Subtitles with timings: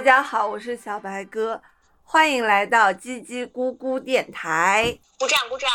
[0.00, 1.62] 大家好，我是小白哥，
[2.02, 4.98] 欢迎来到叽叽咕咕电台。
[5.18, 5.68] 鼓掌鼓掌！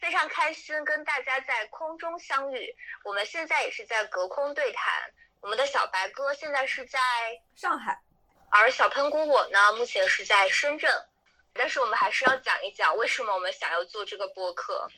[0.00, 2.74] 非常开心跟大家在空中相遇。
[3.04, 4.90] 我们现在也是在隔空对谈。
[5.42, 6.98] 我们的小白哥现在是在
[7.54, 8.00] 上海，
[8.48, 10.90] 而小喷菇我呢，目前是在深圳。
[11.52, 14.88] 但是我们还是要讲一讲为什么我们想要做这个播客。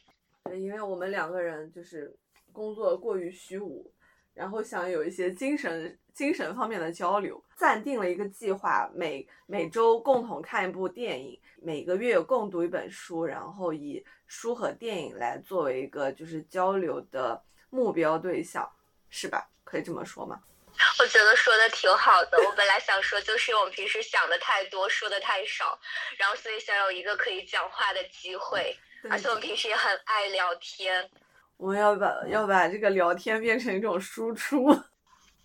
[0.45, 2.16] 对，因为我们两个人就是
[2.52, 3.92] 工作过于虚无，
[4.34, 18.70] 然后想有一些精神精神方面的交流，暂定了一个计划，每每周共同看一部电影，每个月共读一本书，然后以书和电影来作为一个就是交流的目标对象，
[19.11, 19.48] 是吧？
[19.64, 20.41] 可以这么说吗？
[20.98, 22.39] 我觉得说的挺好的。
[22.39, 25.78] 我本来想说，就是我们平时想的太多，说的太少，
[26.17, 28.74] 然后所以想有一个可以讲话的机会，
[29.11, 31.11] 而且我们平时也很爱聊天。
[31.56, 34.64] 我们要把要把这个聊天变成一种输出。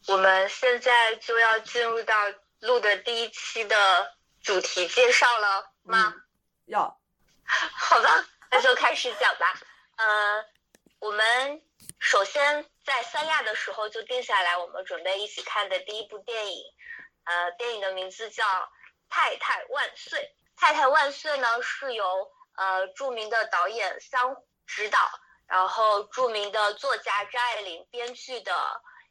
[0.07, 2.13] 我们现在就要进入到
[2.61, 3.75] 录的第一期的
[4.41, 6.13] 主题介绍了吗？
[6.65, 6.99] 要。
[7.45, 9.59] 好吧，那就开始讲吧。
[9.97, 10.45] 呃，
[10.99, 11.61] 我们
[11.99, 12.65] 首先。
[12.87, 16.63] 在三亚的时候就定下来，我们准备一起看的第一部电影，
[17.25, 18.45] 呃，电影的名字叫
[19.09, 20.19] 《太太万岁》。
[20.55, 24.97] 《太太万岁》呢是由呃著名的导演桑指导，
[25.47, 28.51] 然后著名的作家张爱玲编剧的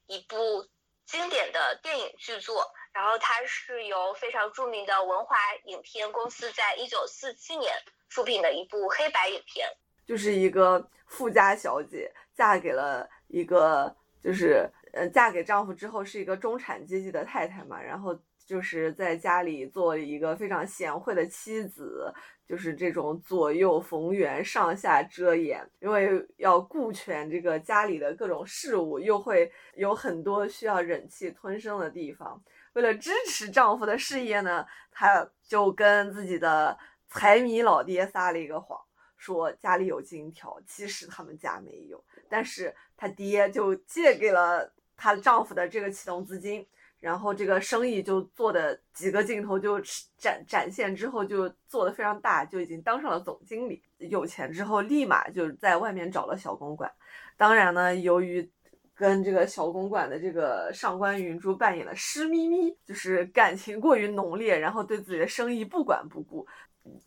[0.06, 0.68] 一部
[1.04, 2.70] 经典的电影剧作。
[2.92, 7.74] 然后它是由非常著名的文华影片公司在一九四七年
[8.08, 9.68] 出品的一部黑白影片，
[10.06, 13.08] 就是一个富家小姐嫁给了。
[13.28, 13.92] 一个
[14.22, 22.14] 就是呃，嫁给丈夫之后是一个中产阶级的太太嘛，然后就是在家里做一个非常贤惠的妻子，
[22.48, 32.40] 就是这种左右逢源、上下遮掩，因为要顾全这个家里的各种事务，又会有很多需要忍气吞声的地方。
[32.74, 38.78] 为了支持丈夫的事业呢，她就跟自己的财迷老爹撒了一个谎，
[39.16, 42.04] 说家里有金条，其实他们家没有。
[42.28, 46.66] 但是她爹就借给了她丈夫的这个启动资金，
[47.00, 49.80] 然后这个生意就做的几个镜头就
[50.18, 53.82] 展展现之后就做的非常大，就已经当上了总经理。
[53.98, 56.90] 有钱之后立马就在外面找了小公馆。
[57.36, 58.48] 当然呢，由于
[58.94, 66.46] 跟这个小公馆的这个上官云珠扮演的湿咪咪，就是感情过于浓烈，然后对自己的生意不管不顾，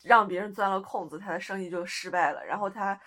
[0.03, 2.45] 让别人钻了空子，他的生意就失败了。
[2.45, 3.00] 然后他。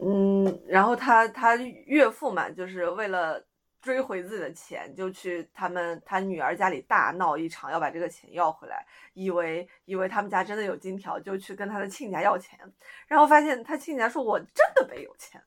[0.00, 3.44] 嗯，然后他他岳父嘛，就是为了
[3.80, 8.84] 追回自己的钱，就去他们他女儿家里大闹一场，要把这个钱要回来，
[9.14, 12.58] 以为以为他们家真的有金条，就去跟他的亲家要钱，
[13.06, 15.40] 然后发现他亲家说我真的没有钱，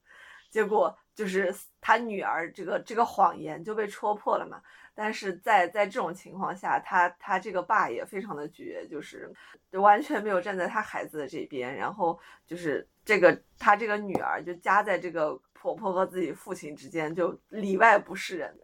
[0.50, 4.62] 结果就是他女儿这个这个谎言就被戳破了嘛。
[4.94, 9.32] 但是在在这种情况下，他他这个爸也非常的绝，就是
[9.72, 18.60] 完全没有站在他孩子的这边，然后就是这个他这个女儿就夹在这个婆婆和自己父亲之间，就里外不是人。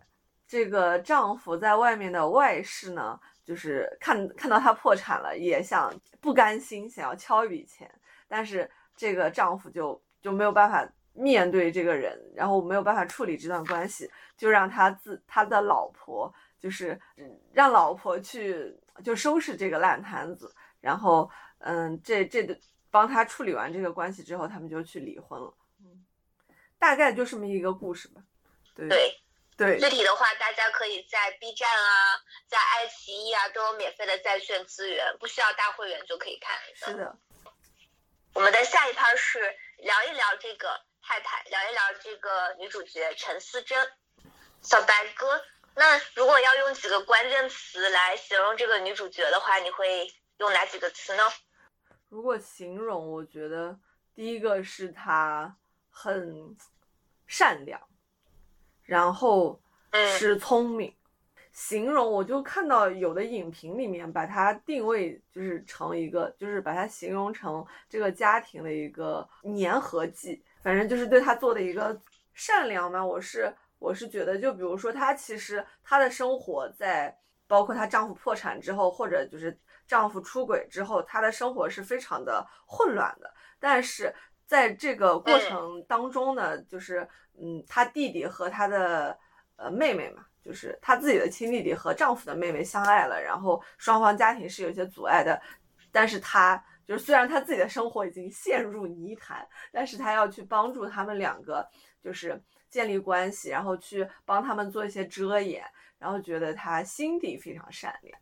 [0.48, 7.90] 这个丈夫在外面的外室呢，就是看看到她破产了，也想不甘心，想要敲一笔钱，
[8.28, 10.88] 但是这个丈夫就就没有办法。
[11.20, 14.08] 面对这个人，然后没有办法处理这段关系，
[14.38, 16.96] 就让他自他的老婆，就是
[17.52, 22.56] 让老婆去就收拾这个烂摊子，然后嗯，这这的
[22.92, 25.52] 帮他处理完这个关系之后，他们就去离婚了。
[26.78, 28.22] 嗯，大概就这么一个故事吧。
[28.76, 28.88] 对
[29.58, 36.58] 对，具体的话，大家可以在 B 站啊，在爱奇艺啊都有免费的在线资源，不需要大会员就可以看。
[36.76, 37.18] 是的，
[38.34, 39.40] 我们的下一趴是
[39.78, 40.86] 聊一聊这个。
[41.10, 43.90] 太太聊一聊这个女主角陈思贞，
[44.62, 45.42] 小白哥。
[45.74, 51.24] 那如果要用几个关键词来形容这个女主角的话，你会用哪几个词呢？
[52.10, 53.80] 如果形容，我觉得
[54.14, 55.56] 第一个是她
[56.00, 56.56] 很
[57.26, 57.82] 善良，
[58.84, 59.60] 然后
[60.20, 60.94] 是聪明。
[61.52, 69.28] 形容，我就看到有的影评里面把它定位就是成一个，就是把它形容成这个家庭的一个
[69.58, 70.44] 粘合剂。
[70.62, 72.00] 反正就是对她做的一个
[72.32, 77.18] 善良嘛，我是我是觉得，就比如说她其实她的生活在
[77.48, 83.34] 包括她丈夫破产之后，或者就是丈夫出轨之后，她的生活是非常的混乱的。
[83.60, 84.14] 但是
[84.48, 87.08] 在这个过程当中呢，就是
[87.40, 89.16] 嗯，她弟弟和她的
[89.58, 95.40] 呃妹妹嘛，就是她自己的亲弟弟和丈夫的妹妹相爱了，然后双方家庭是有些阻碍的，
[95.92, 96.64] 但是她。
[96.88, 101.68] 就是虽然他自己的生活已经陷入泥潭，但是他要去帮助他们两个，
[102.02, 105.62] 就是建立关系，然后去帮他们做一些遮掩，
[106.00, 108.18] 然后觉得他心地非常善良，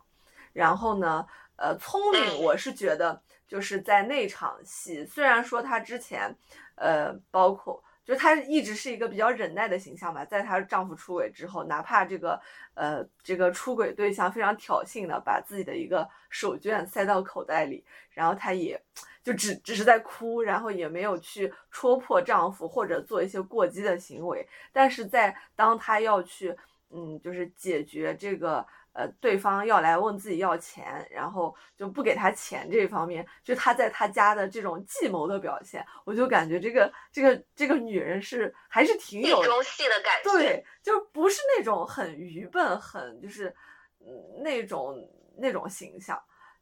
[0.51, 1.23] 然后呢，
[1.57, 6.35] 呃，聪明，我是觉得就是在那场戏，虽然说她之前，
[6.75, 7.83] 呃，包括。
[8.03, 12.39] 就她一直是一个比较忍耐的形象吧，在她丈夫出轨之后，哪怕这个
[12.75, 18.79] 呃这个出轨对象非常挑衅的把自己的一个手绢塞到口袋里，然后她也
[19.23, 26.55] 就只只是在哭，然后也没有去戳破丈夫或者做一些过激的行为，但是在当她要去
[26.91, 28.63] 嗯就是解决这个。
[28.97, 43.53] 呃，对方要来问自己要钱，然后就不给他钱这方面，就他在他家的这种计谋的表现，我就感觉这个这个这个女人是还是挺有中戏的感觉，对，就不是那种很愚笨，很就是
[43.99, 44.97] 嗯那种
[45.37, 46.17] 那种形象。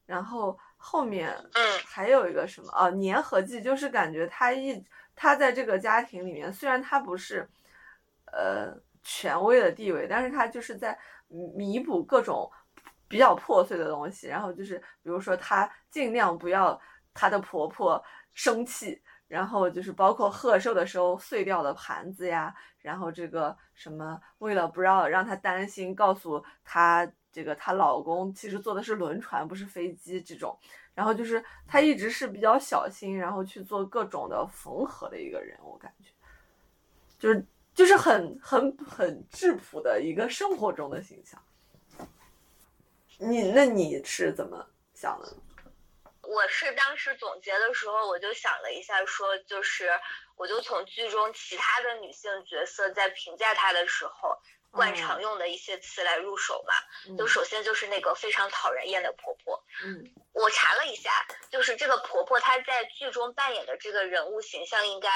[0.08, 4.84] 然后后面嗯还有一个什么啊，粘合剂，就是感觉他一
[5.16, 7.48] 他在这个家庭里面，虽然他不是
[8.32, 10.98] 呃权威的地位，但是他就是在。
[11.56, 12.50] 弥补各种
[13.08, 16.80] 比较破碎的东西，然后就是比如说她尽量不要
[17.14, 18.04] 她的婆婆
[18.34, 30.58] 生气，然后就是包括贺寿的时候碎掉的盘子呀，然后这个什么为了不让让她担心，告诉她这个她老公其实坐的是轮船不是飞机这种，
[30.94, 36.10] 然后就是她一直是比较小心，然后去做各种的缝合的一个人，我感觉
[37.18, 37.44] 就是。
[37.76, 41.44] 就是很很很质朴的一个生活中的形象。
[43.18, 45.28] 你那你是怎么想的？
[46.22, 49.90] 我是当时总结的时候，我就想了一下，说就是，
[50.36, 54.38] 我就从剧中其他的女性角色在评价她的时候，
[54.72, 57.16] 惯常用的一些词来入手嘛。
[57.18, 59.64] 就首先就是那个非常讨人厌的婆婆。
[59.86, 60.04] 嗯。
[60.34, 61.12] 我查了一下，
[61.52, 65.10] 就是这个婆婆她在剧中扮演的这个人物形象应该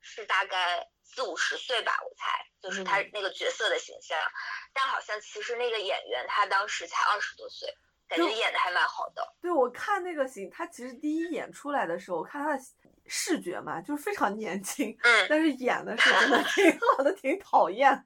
[0.00, 0.88] 是大概。
[1.04, 4.18] 四五十岁吧，我猜，就是他那个角色的形象，
[4.72, 7.68] 但好像其实那个演员他当时才二十多岁，
[8.08, 9.34] 感觉演的还蛮好的。
[9.40, 12.62] 对，我看那个形，他其实第一演出来的时候，我看他的
[13.06, 18.04] 视觉嘛，就是非常年轻，嗯，但是演的是真的 挺好的，挺讨厌。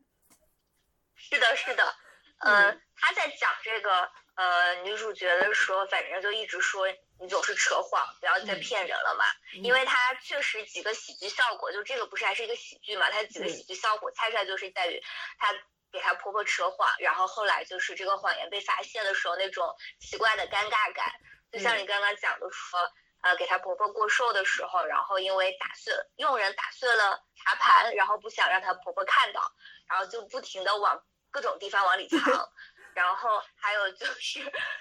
[1.15, 1.97] 是的，是的，
[2.41, 6.87] 嗯，他在讲这个呃女主角的时候，反正就一直说。
[7.21, 9.25] 你总是扯谎，不要再骗人了嘛。
[9.63, 13.11] 因为他确实几个喜剧效果，就这个不是还是一个喜剧嘛？
[13.11, 15.03] 他几个喜剧效果猜出来就是在于，
[15.39, 15.53] 他
[15.91, 21.13] 给他婆婆扯谎，然后后来就是这个谎言被发现的时候那种奇怪的尴尬感。
[21.51, 22.79] 就像你刚刚讲的说，
[23.23, 29.51] 呃，给她婆婆过寿的时候，然后因为打碎佣人打碎了茶盘，然后不想让她婆婆看到，
[29.89, 32.21] 然后就不停的往各种地方往里藏。
[32.99, 34.41] 然后还有就是，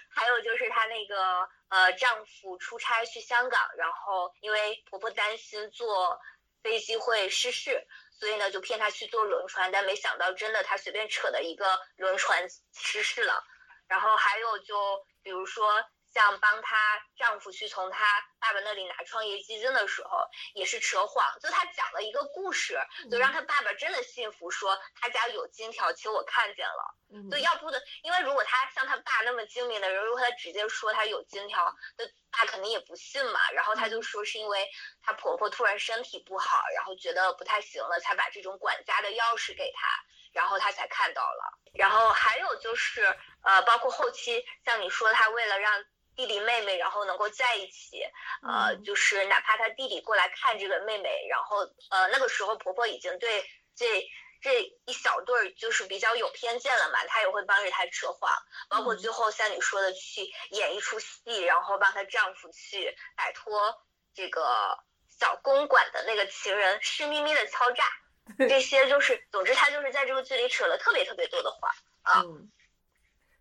[0.10, 6.20] 还有就是她那个呃丈夫出差去香港，然后因为婆婆担心坐
[6.64, 7.86] 飞机会失事，
[8.20, 13.44] 所以呢就骗她去坐轮船，但没想到真的她随便扯的一个轮船失事了。
[13.88, 15.86] 然后还有就比如说。
[16.14, 16.76] 像帮她
[17.18, 18.06] 丈夫去从她
[18.40, 21.38] 爸爸那里拿创业基金的时候，也是扯谎。
[21.42, 22.80] 就她讲了一个故事，
[23.12, 26.96] 就让她爸爸真的信服，说她家有金条，其实我看见了。
[27.32, 33.40] 就要不的，因为如果她像她爸那么精明的人，如果她直接说她有金条，那爸肯定也不信嘛。
[33.52, 34.68] 然后她就说是因为
[35.02, 39.88] 她婆婆突然身体不好，然后觉得不太行了，才把这种管家的钥匙给她，
[40.34, 41.60] 然后她才看到了。
[41.74, 43.04] 然后还有就是，
[43.44, 45.86] 呃，包括后期像你说，她为了让
[46.18, 48.02] 弟弟妹妹，然后能够在一起，
[48.42, 51.60] 呃，就是哪怕他弟弟过来看这个妹妹，然后
[51.92, 53.46] 呃，那个时候婆婆已经对
[53.76, 54.04] 这
[54.42, 58.32] 这一小对儿就是比较有偏见了嘛，她也会帮着他扯谎，
[58.68, 63.76] 包括最后像你说的去演一出戏，然后帮她丈夫去摆脱
[64.16, 64.80] 这个
[65.20, 67.84] 小公馆的那个情人，湿咪咪的敲诈，
[68.50, 71.72] 这些就是，总之她就是在这个剧里扯了特别特别多的谎
[72.02, 72.24] 啊。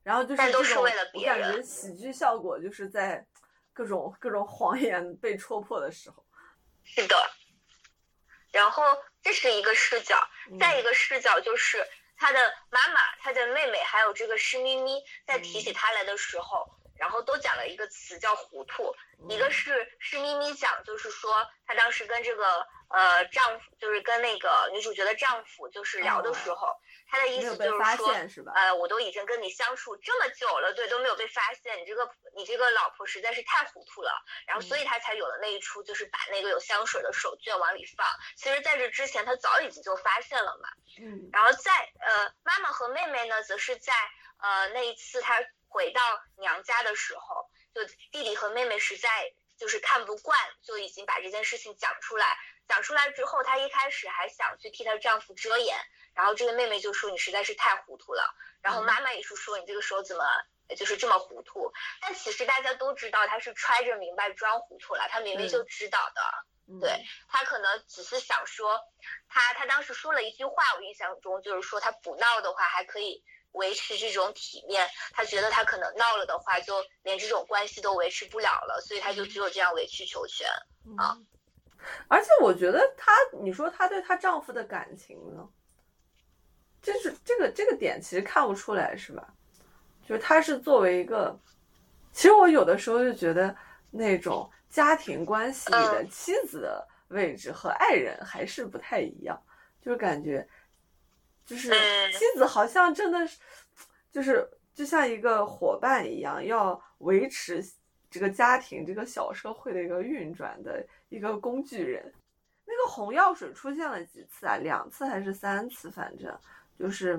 [0.06, 0.84] 然后就是这种，
[1.14, 3.26] 我感觉喜剧效果就是在
[3.72, 6.24] 各种各种谎言被戳破的时候。
[6.84, 7.16] 是的。
[8.52, 8.84] 然后
[9.20, 10.16] 这是一个视角，
[10.60, 11.84] 再一个视角就是
[12.16, 12.38] 他的
[12.70, 18.94] 妈妈、他的妹妹，还有这个施咪咪，在提起他来的时候，然后都讲了一个词叫糊涂。
[19.28, 21.32] 一个是施咪咪讲，就是说
[21.66, 26.68] 他当时跟这个呃丈夫，就是跟那个女主角的丈夫，就是聊的时候。
[27.08, 34.10] 他的意思就是说，呃，我都已经跟你相处这么久了，对，都没有被发现，你这个你这个老婆实在是太糊涂了，
[34.44, 38.04] 然后所以他才有了那一出，就是把那个有香水的手绢往里放。
[38.36, 40.68] 其实在这之前，他早已经就发现了嘛。
[41.00, 41.30] 嗯。
[41.32, 43.92] 然后在呃，妈妈和妹妹呢，则是在
[44.38, 45.38] 呃那一次他
[45.68, 46.00] 回到
[46.38, 52.36] 娘家的时候，就弟弟和妹妹实在就是看不惯，就已经把这件事情讲出来。
[52.68, 55.76] 讲出来之后，她一开始还想去替她丈夫遮掩，
[56.14, 60.24] 然后这个妹妹就说你实在是太糊涂了，然后妈妈也是说你这个时候怎么
[60.76, 61.72] 就是这么糊涂？
[62.00, 66.22] 但其实大家都知道她是揣着明白装糊涂了，她明明就知道的。
[66.80, 68.80] 对她可能只是想说，
[69.28, 80.48] 她她当时说了一句话，我印象中就是说她不闹的话还可以维持这种体面，她觉得她可能闹了的话，就连这种关系都维持不了了，所以她就只有这样委曲求全
[80.98, 81.16] 啊。
[82.08, 83.12] 而且我觉得她，
[83.42, 85.48] 你说她对她丈夫的感情呢，
[86.82, 89.34] 就是这个这个点其实看不出来是吧？
[90.06, 91.38] 就是她是作为一个，
[92.12, 93.56] 其实我有的时候就觉得
[93.90, 94.50] 那种。
[94.68, 99.40] 家庭关系里的妻子的位置和爱人还是不太一样，
[99.80, 100.46] 就是感觉，
[101.46, 101.70] 就是
[102.12, 103.38] 妻子好像真的是，
[104.12, 107.64] 就是就像一个伙伴一样，要维持
[108.10, 112.12] 这个家庭、这个小社会的一个运转的一个工具人。
[112.64, 114.56] 那个红药水出现了几次啊？
[114.56, 115.90] 两次还是三次？
[115.90, 116.36] 反正
[116.78, 117.18] 就是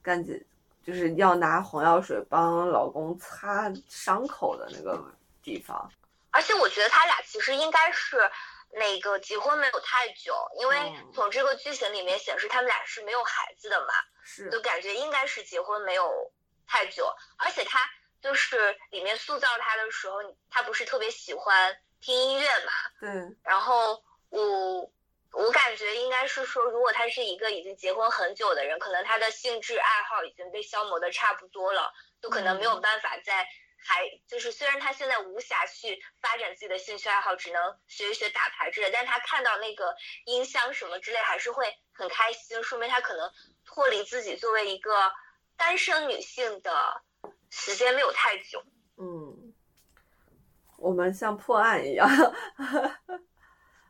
[0.00, 0.40] 感觉
[0.84, 5.04] 就是要拿红药水帮老公擦伤口的那个
[5.42, 5.90] 地方。
[6.30, 8.18] 而且我觉得他俩其实应该是
[8.72, 16.32] 那个结婚没有太久，因为从这个剧情里面显示他们俩是没有孩子的嘛，是，就感觉应该是结婚没有
[16.66, 17.06] 太久。
[17.36, 17.80] 而且他
[18.24, 20.16] 就是里面塑造他的时候，
[20.48, 23.10] 他不是特别喜欢听音乐嘛，对。
[23.44, 24.90] 然后我
[25.30, 33.46] 我感觉应该是说，如果他是一个已经结婚很久的人，可能他的兴致爱好已经被消磨的差不多了，就可能没有办法再。
[33.86, 43.30] 还就是，虽然他现在无暇去发展自己的兴趣爱好，只能学一学打牌之类，但他看到那个音箱什么之类，还是会很开心，说明他可能
[43.66, 45.12] 脱离自己作为一个
[45.58, 47.02] 单身女性的
[47.56, 48.62] 时间没有太久。
[48.96, 49.52] 嗯，
[50.76, 52.08] 我们像破案一样，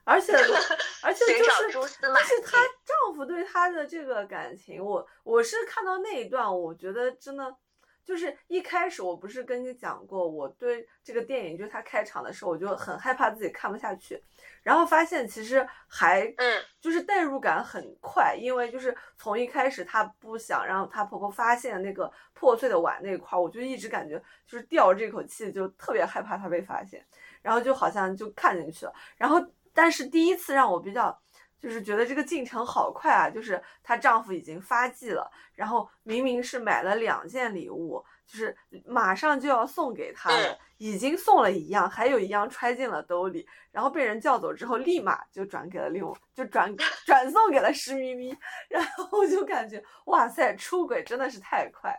[0.04, 0.32] 而且
[1.02, 7.56] 而且就是就是她丈夫对她的这个感情，我我是看到那一段，我觉得真的。
[8.04, 14.22] 就是一开始我不是跟你讲过，我对这个电影，就是它开场的时候，我就很害怕自己看不下去，
[14.62, 27.04] 然后发现其实还，嗯，就是代入感很快，因为就是从一开始她不想让她婆婆发现那个破碎的碗那块，我就一直感觉就是吊着这口气，就特别害怕她被发现，
[27.40, 29.42] 然后就好像就看进去了，然后
[29.72, 31.18] 但是第一次让我比较。
[31.64, 33.30] 就是觉得这个进程好快啊！
[33.30, 38.54] 就是她丈夫已经发迹了，然后明明是买了两件礼物，就是
[38.84, 46.04] 马上就要送给她的，已经送了一样，还有一样揣进了兜里，然后被人叫走之后，立马就转给了另，
[46.34, 46.70] 就转
[47.06, 48.36] 转送给了石咪咪，
[48.68, 51.98] 然后我就感觉哇塞，出轨真的是太快。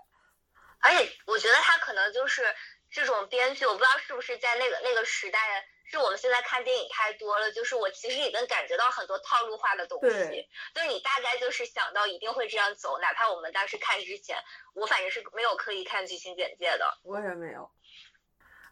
[0.82, 2.44] 而且我觉得他可能就是
[2.92, 5.40] 这种编剧，我不知道是不是在那个那个时代。
[5.96, 14.38] 是我们现在看电影太多了，就是我其实已经感觉到很多套路化的东西，就是你大概就是想到一定会这样走，哪怕我们当时看之前，
[14.74, 17.72] 我反正是没有刻意看剧情简介的，我也没有，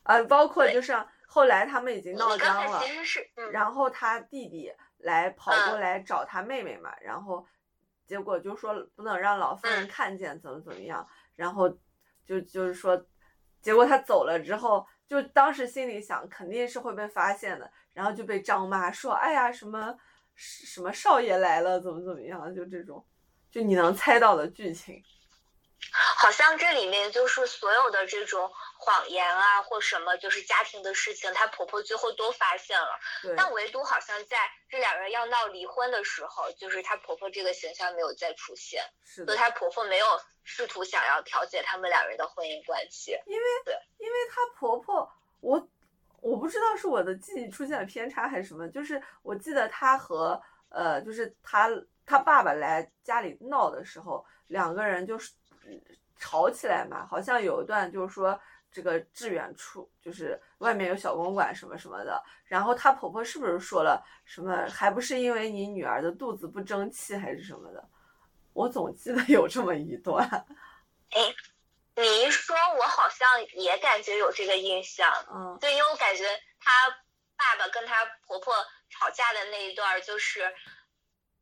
[0.03, 0.93] 呃，包括就是
[1.25, 7.47] 后来他们已经闹僵了，其实是，然后他弟弟来跑过来找他妹妹嘛，然后
[8.05, 11.69] 结果就说不能让老夫人看见，怎么怎么样，然后
[12.25, 13.05] 就就是说，
[13.61, 14.85] 结果他走了之后。
[15.13, 19.95] 就当时心里想，肯定是会被发现的，然后就被张妈说：“哎呀，什么
[20.33, 23.05] 什么少爷来了，怎么怎么样？”就这种，
[23.51, 25.03] 就你能猜到的剧情。
[25.91, 32.99] 好像这里面就是所有的这种谎言啊，或什么，就是家庭的事情，她婆婆最后都发现了。
[33.35, 34.37] 但唯独好像在
[34.69, 40.05] 这两人要闹离婚的时候，就是她婆婆这个形象没有再出现，所以她婆婆没有
[40.43, 43.11] 试图想要调解他们两人的婚姻关系。
[43.25, 45.11] 因为对，因为她婆婆，
[45.41, 45.69] 我
[46.21, 51.69] 我不知道是我的记忆出现了偏差还是什么，就是我记得她和呃，就是她
[52.05, 55.31] 她爸爸来家里闹的时候，两个人就是。
[56.17, 58.39] 吵起来嘛，好像有一段就是说
[58.71, 64.65] 这个致远处就是外面有小公馆什么什么的，然后她婆婆是不是说了什么？
[64.69, 67.89] 还不是因为你女儿的肚子不争气还是什么的？
[68.53, 70.23] 我总记得有这么一段。
[71.09, 71.35] 哎，
[71.95, 75.11] 你一说，我好像也感觉有这个印象。
[75.29, 76.23] 嗯，对，因为我感觉
[76.59, 76.71] 她
[77.35, 78.53] 爸爸跟她婆婆
[78.89, 80.53] 吵架的那一段就是。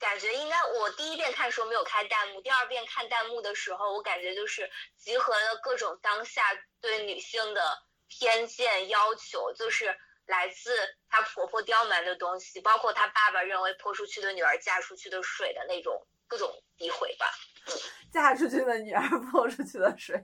[0.01, 6.41] 感觉应该，我第一遍看的时候没有开弹幕，第二遍看弹幕的时候，我感觉就是集合了各种当下
[6.81, 7.61] 对女性的
[8.07, 10.75] 偏见要求，就是来自
[11.07, 17.27] 她婆婆刁蛮的东西，包括她爸爸认为泼出去的女儿嫁出去的水的那种各种诋毁吧。
[18.11, 20.19] 嫁出去的女儿泼出去的水，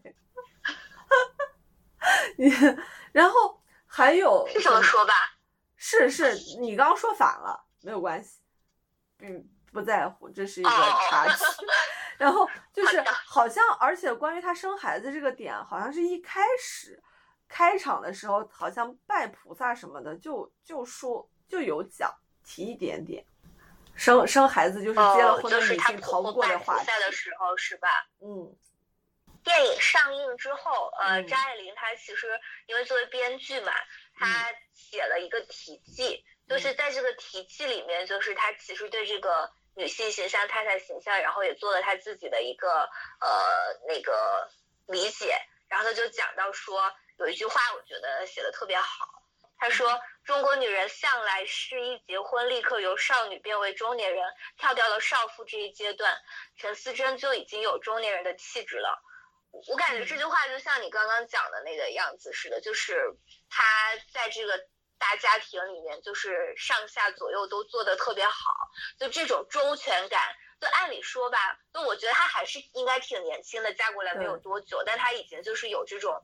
[2.39, 2.51] 你
[3.13, 5.13] 然后还有是这么说吧？
[5.75, 8.39] 是是，你刚刚说反了，没有关系。
[9.19, 11.43] 并不在乎，这是一个插曲。
[12.17, 16.99] 然后就是好像，而且关于他生孩子这个点，好像是一开始
[17.47, 22.11] 开场的时候，好像拜菩萨什么的，就就说就有讲
[22.43, 23.23] 提一点点，
[23.93, 27.87] 生生孩子就是结了婚的女性逃不过的话题的时候，是吧？
[28.19, 28.51] 嗯。
[29.43, 32.27] 电影上映之后，呃，张爱玲她其实
[32.65, 33.71] 因为作为编剧嘛，
[34.15, 39.51] 她写了一个题记，就是在这个题记里面，就是她其实对这个。
[39.77, 42.89] 女性形象、太太形象，然后也做了她自己的一个
[43.21, 43.29] 呃
[43.87, 44.49] 那个
[44.87, 49.05] 理解，然后他就讲到说有一句话，我觉得写的特别好。
[49.59, 54.23] 他说：“中国女人向来是一结婚立刻由少女变为中年人，
[54.57, 56.15] 跳掉了少妇这一阶段。
[56.57, 58.99] 陈思贞就已经有中年人的气质了。”
[59.69, 63.15] 我感觉这句话就像你刚刚讲的那个样子似的，就是
[63.47, 63.63] 她
[64.11, 64.67] 在这个。
[64.97, 68.51] 大家庭里面就是上下左右都做的特别好，
[68.99, 70.19] 就这种周全感。
[70.59, 71.37] 就按理说吧，
[71.71, 76.19] 就我觉得她还是应该挺年轻的，嫁过来没有多久，但她已经就是有这种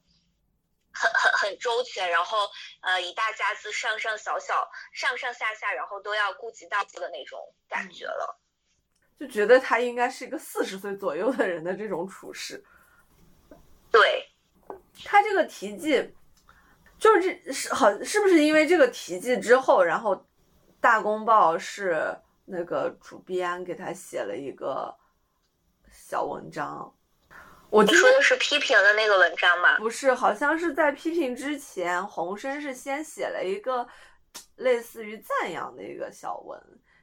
[0.92, 2.50] 很很很周全，然后
[2.82, 7.40] 呃一大家子上上小小上上下下，然后都要顾及到的那种
[7.70, 8.40] 感觉了。
[9.20, 12.66] 就觉得她应该是一个四十岁左右的人的这种处事。
[13.92, 14.28] 对，
[15.06, 16.12] 他这个题记。
[17.04, 20.26] 就是这是好是不是因为这个题记之后，然后
[20.80, 24.96] 大公报是那个主编给他写了一个
[25.92, 26.96] 小文章。
[27.70, 29.78] 我说的是批评的那个文章吗？
[29.80, 33.86] 不是，好像是在批评之前，洪生是先写了一个
[34.56, 36.58] 类似于赞扬的一个小文，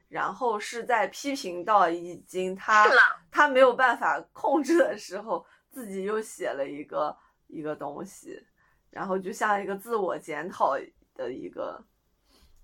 [0.08, 2.88] 然后是在批评到已经他
[3.30, 7.14] 他没有办法控制的时候，自己又写了一个
[7.48, 8.42] 一个东西。
[8.90, 10.76] 然后就像一个自我检讨
[11.14, 11.80] 的一个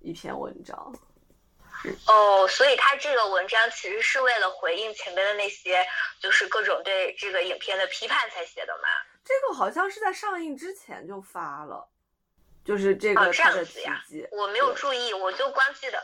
[0.01, 0.77] 一篇文章，
[2.09, 5.87] 哦，所以他这个文章其实是为了回应前面的那些，
[6.21, 8.89] 就是各种对这个影片的批判才写的嘛。
[9.23, 11.89] 这个好像是在上映之前就发了，
[12.65, 16.03] 就是这个他的题记，我没有注意，我就光记得。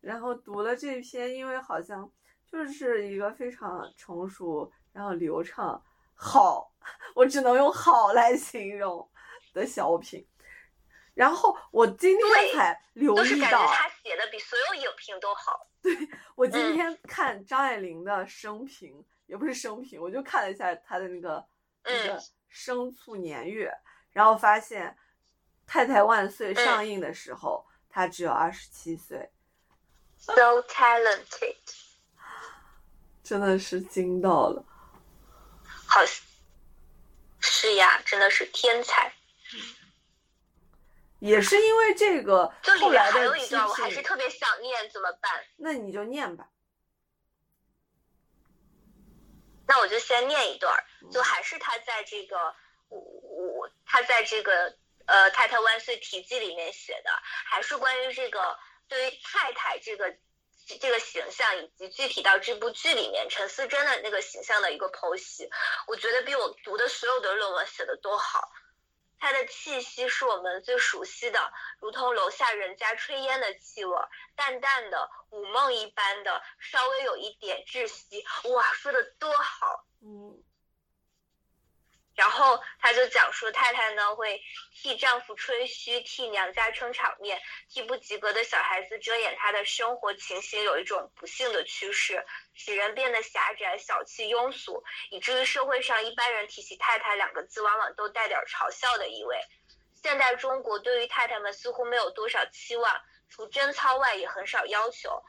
[0.00, 2.10] 然后读了这篇，因为好像
[2.50, 5.82] 就是一个非常成熟，然后流畅。
[6.22, 6.70] 好，
[7.14, 9.08] 我只能用好来形容
[9.54, 10.26] 的小品。
[11.14, 15.66] 然后我今天才留意到，他写的比所有影评都好。
[15.80, 15.96] 对
[16.34, 21.44] 我今天看张爱玲的生平，也不是生平，我就看了一下她的那个
[21.84, 23.72] 那个生卒年月，
[24.12, 24.88] 然后发现
[25.66, 29.30] 《太太万岁》上映的时候，她只有二十七岁。
[30.18, 31.56] So talented，
[33.22, 34.64] 真的是惊到了。
[35.92, 36.00] 好，
[37.40, 39.12] 是呀，真的是天才。
[41.18, 45.44] 也是因为这个，就里面还有一段我还是特别想念，怎么办？
[45.56, 46.48] 那你就念吧。
[49.66, 52.54] 那我就先念一段，就还是他在这个
[52.88, 54.76] 我我他在这个
[55.06, 60.16] 呃《太太万岁》题记里面写的，还是关于这个对于太太这个。
[60.78, 65.50] 这个形象以及具体到这部剧里面陈思真的那个形象的一个剖析，
[65.86, 68.50] 我觉得比我读的所有的论文写的都好。
[69.18, 73.94] 它的气息是我们最熟悉的，如同楼下人家炊烟的气味，
[74.34, 78.24] 淡淡的、午梦一般的，稍微有一点窒息。
[78.48, 80.42] 哇，说的多好，嗯。
[82.16, 84.42] 然后他就讲述太太呢会
[84.74, 99.38] 替丈夫吹嘘，替娘家撑场面，替不及格的小孩子遮掩她的生活情形，有一种不幸的趋势，使人变得狭窄、小气、庸俗，以至于社会上一般人提起太太两个字，往往都带点嘲笑的意味。
[100.02, 105.22] 现代中国对于太太们似乎没有多少期望，除贞操外也很少要求，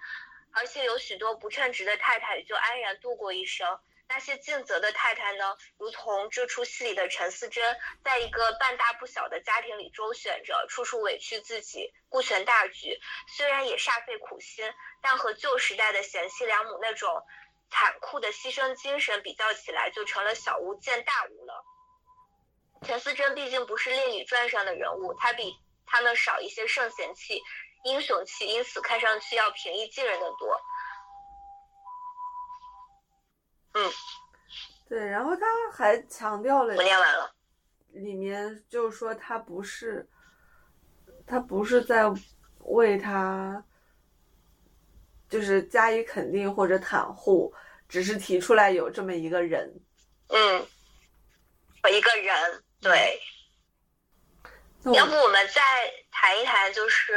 [0.51, 3.79] 而且有许多不称职的太太就安然度过一生。
[4.13, 7.63] 那些尽责的太太呢，如同这出戏里的陈思贞，
[8.03, 12.99] 在一个半大不小的家庭里周旋着，处处委屈自己，顾全大局。
[13.37, 14.69] 虽然也煞费苦心，
[15.01, 17.23] 但和旧时代的贤妻良母那种
[17.69, 21.63] 残酷的牺牲精神比较起来，就成了小巫见大巫了。
[22.85, 27.41] 陈思贞毕竟不是《烈女传》上的人物，她比他们少一些圣贤气、
[27.85, 30.59] 英雄气，因此看上去要平易近人的多。
[33.73, 33.91] 嗯，
[34.89, 37.33] 对，然后他还强调了，我念完了，
[37.91, 40.07] 里面就是说他不是，
[41.25, 42.03] 他不是在
[42.59, 43.63] 为他，
[45.29, 47.53] 就是加以肯定或者袒护，
[47.87, 49.73] 只是提出来有这么一个人，
[50.27, 50.67] 嗯，
[51.89, 53.19] 一个人，对，
[54.93, 55.61] 要不我们再
[56.11, 57.13] 谈一谈，就是，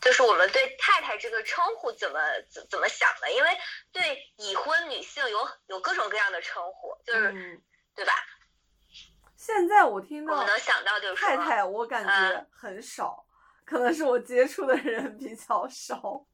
[0.00, 3.32] 就是我们对太太这个称呼怎么怎怎么想的？
[3.32, 3.50] 因为
[3.92, 7.62] 对已婚女性有有各种各样的称呼，就是、嗯
[7.94, 8.12] 对吧？
[9.36, 13.26] 现在我听到我们能想到就是太太，我感觉嗯很少，
[13.64, 16.26] 可能是我接触的人比较少。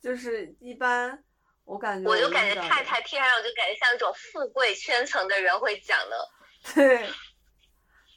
[0.00, 1.22] 就是一般，
[1.64, 6.28] 我感觉我就感觉太太听上去就感觉像一种富贵圈层的人会讲的。
[6.74, 7.10] 对，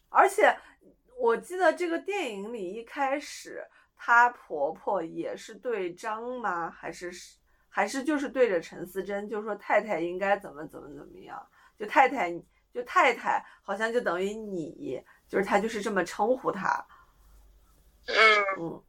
[0.09, 0.55] 而且
[1.21, 3.63] 我记得这个电影里一开始，
[3.95, 7.11] 她婆婆也是对张妈，还是
[7.69, 12.31] 还是就是对着陈思贞，就说太太应该怎么怎么怎么样，就太太
[12.73, 16.83] 就太太好像就等于你，就是她就是这么称呼她，
[18.07, 18.15] 嗯，
[18.59, 18.83] 嗯。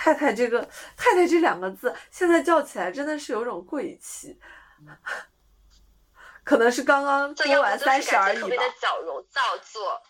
[0.00, 0.62] 太太这个
[0.96, 4.38] 太太这两个字，现在叫起来真的是有种贵气，
[6.44, 8.64] 可能是刚刚过完三十而已吧觉特别的。
[8.80, 10.00] 矫揉造作，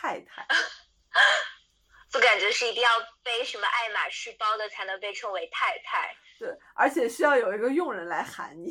[0.00, 0.46] 太太，
[2.08, 2.88] 就感觉是一定要
[3.24, 6.14] 背什么爱马仕包的才能被称为太太。
[6.38, 8.70] 对，而且需要有一个佣人来喊你，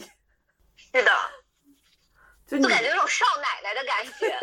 [0.77, 1.11] 是的，
[2.47, 4.39] 就就感觉有种少奶奶的感觉。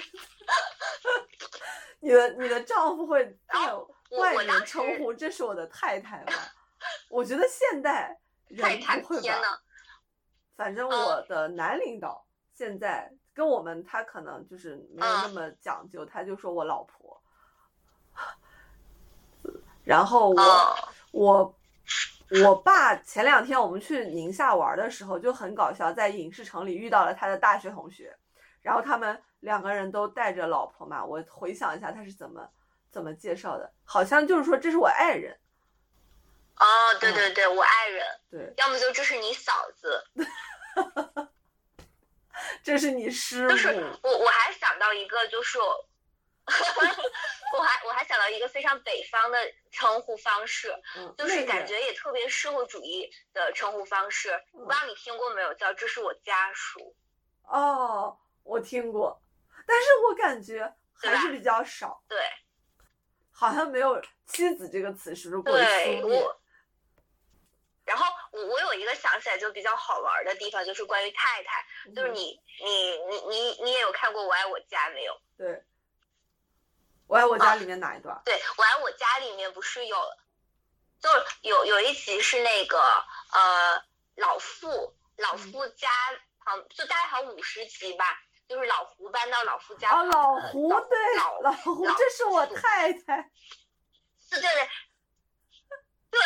[2.00, 3.88] 你的你的丈夫会然在我
[4.18, 6.32] 外面称呼这是我的太太吗？
[7.08, 9.62] 我觉得现代人不会，吧？
[10.56, 17.20] 反正嗯我的男领导现在跟我们他可能就是没有那嗯么讲究，他就说我老婆。
[19.84, 21.58] 然后我、哦，我
[22.44, 28.16] 我爸前两天我们去宁夏玩的时候就很搞笑，在影视城里遇到了他的大学同学，
[28.60, 32.48] 然后他们两个人都带着老婆嘛，我回想一下他是怎么
[32.92, 35.36] 怎么介绍的，好像就是说这是我爱人，
[36.56, 36.64] 哦，
[37.00, 40.04] 对嗯对对，我爱人，对，要么就这是你嫂子，
[42.62, 45.88] 这是你师傅就是，我我还想到一个，就是我，
[46.46, 49.38] 我还我还想到一个非常北方的
[49.70, 54.30] 称呼方式，嗯，就是感觉也特别社会主义的称呼方式。
[54.52, 56.94] 我不知道你听过没有，叫这是我家属。
[57.44, 59.22] 哦，我听过，
[59.66, 62.18] 但是我感觉还是比较少，对
[63.30, 66.20] 好像没有妻子这个词是不是过于对，书面？
[66.20, 66.41] 我。
[67.84, 75.20] 然后我我有一个想起来就比较好玩的地方，就是关于太太，就是嗯你你你你你也有看过《我爱我家》没有？
[75.36, 75.64] 对，
[77.08, 78.20] 我爱我家啊里面哪一段？
[78.24, 79.96] 对，我爱我家里面不是有，
[81.00, 83.84] 就是有有一集是那个呃
[84.16, 85.88] 老傅老傅家
[86.44, 88.04] 旁，就大概好像五十集吧，
[88.48, 93.30] 就是老胡搬到老傅家哦，老胡对，老老胡，老这是我太太。
[94.30, 94.68] 对对对。
[96.12, 96.20] 对，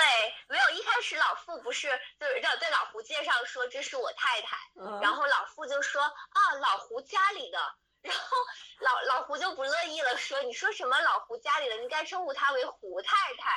[0.49, 7.59] 没有一开始老傅不是就是让对老胡介绍说这是我太太，嗯，然后老傅就说啊老胡家里的，
[8.03, 8.37] 然后
[8.81, 13.53] 老老胡就不乐意了，说你说什么老胡家里的，你应该称呼她为胡太太。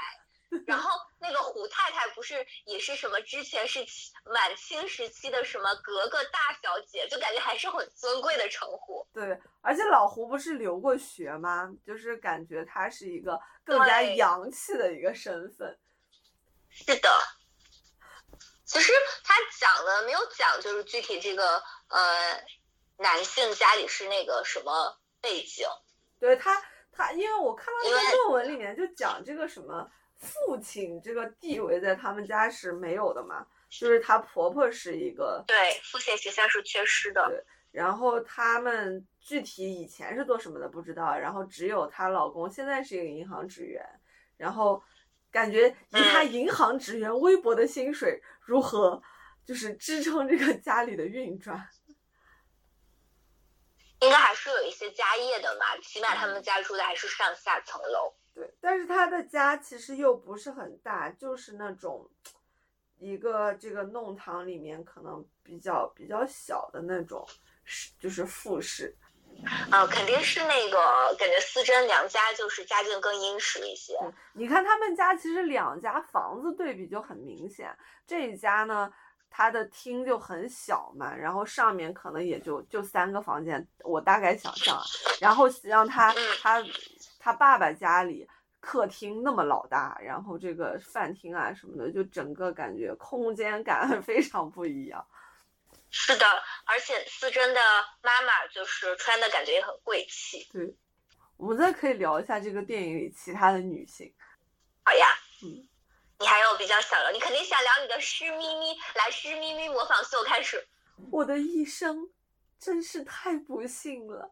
[0.66, 9.08] 然后那个胡太太不是也是什么之前是清满清时期的什么格格大小姐，就感觉还是很尊贵的称呼。
[9.14, 11.72] 对，而且老胡不是留过学吗？
[11.86, 15.80] 就是感觉他是一个更加洋气的一个身份。
[16.70, 17.10] 是的，
[18.66, 18.92] 其实
[19.24, 22.44] 他讲的没有讲，就是具体这个呃
[22.98, 25.68] 男性家里是那个什么背景。
[26.20, 37.46] 对他，他因为我看到那个论文里面就讲这个什么父亲这个地位在他们家是没有的嘛，就是她婆婆是一个，对，父亲形象是缺失的。
[37.72, 43.86] 然后他们具体以前是做什么的不知道，然后只有她老公现在是一个银行职员，
[44.38, 44.84] 然后
[45.32, 49.02] 感觉以他嗯银行职员微薄的薪水如何
[49.46, 51.68] 就是支撑这个 家里的运转。
[54.02, 58.14] 应该还是有一些家业的嘛，起码他嗯们家住的还是上下层楼。
[58.34, 62.10] 对，但是他的家其实又不是很大，就是那种
[62.98, 67.28] 一个这个弄堂里面可能比较比较小的那种，
[67.66, 68.96] 是就是复式。
[69.72, 73.98] 呃，肯定是那个感觉思珍娘家就是家境更殷实一些。
[74.34, 78.92] 你看他们家其实两家房子对比就很明显，这一家呢。
[79.32, 84.82] 它的厅就很小嘛，然后上面可能也就就三个房间，我大概想象啊。
[85.22, 86.64] 然后让他嗯他
[87.20, 88.28] 他爸爸家里
[88.60, 95.06] 客厅那么老大，然后这个饭厅啊什么的，就整个感觉空间感 非常不一样。
[95.92, 96.26] 是的，
[96.66, 97.62] 而且思珍的
[98.02, 100.48] 妈妈就是穿的感觉也很贵气。
[100.52, 100.76] 对
[101.38, 104.14] 我们再可以聊一下这个电影里其他的女性。
[104.84, 105.08] 好呀，
[105.44, 105.68] 嗯，
[106.20, 110.68] 你还有比较想聊，你肯定想聊你的湿咪咪，来湿咪咪模仿秀开始。
[111.12, 112.10] 我的一生
[112.60, 114.32] 真是太不幸了，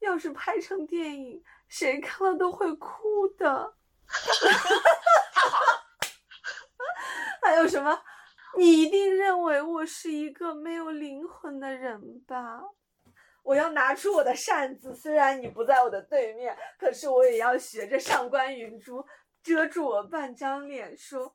[0.00, 3.74] 要是拍成电影，谁看了都会哭的。
[5.32, 5.84] 太好了。
[7.42, 8.02] 还有什么？
[8.56, 12.62] 你一定认为我是一个没有灵魂的人吧？
[13.42, 19.04] 我要拿出我的扇子，虽然你不在我的对面，可是我也要学着上官云珠
[19.42, 21.34] 遮住我半张脸，说。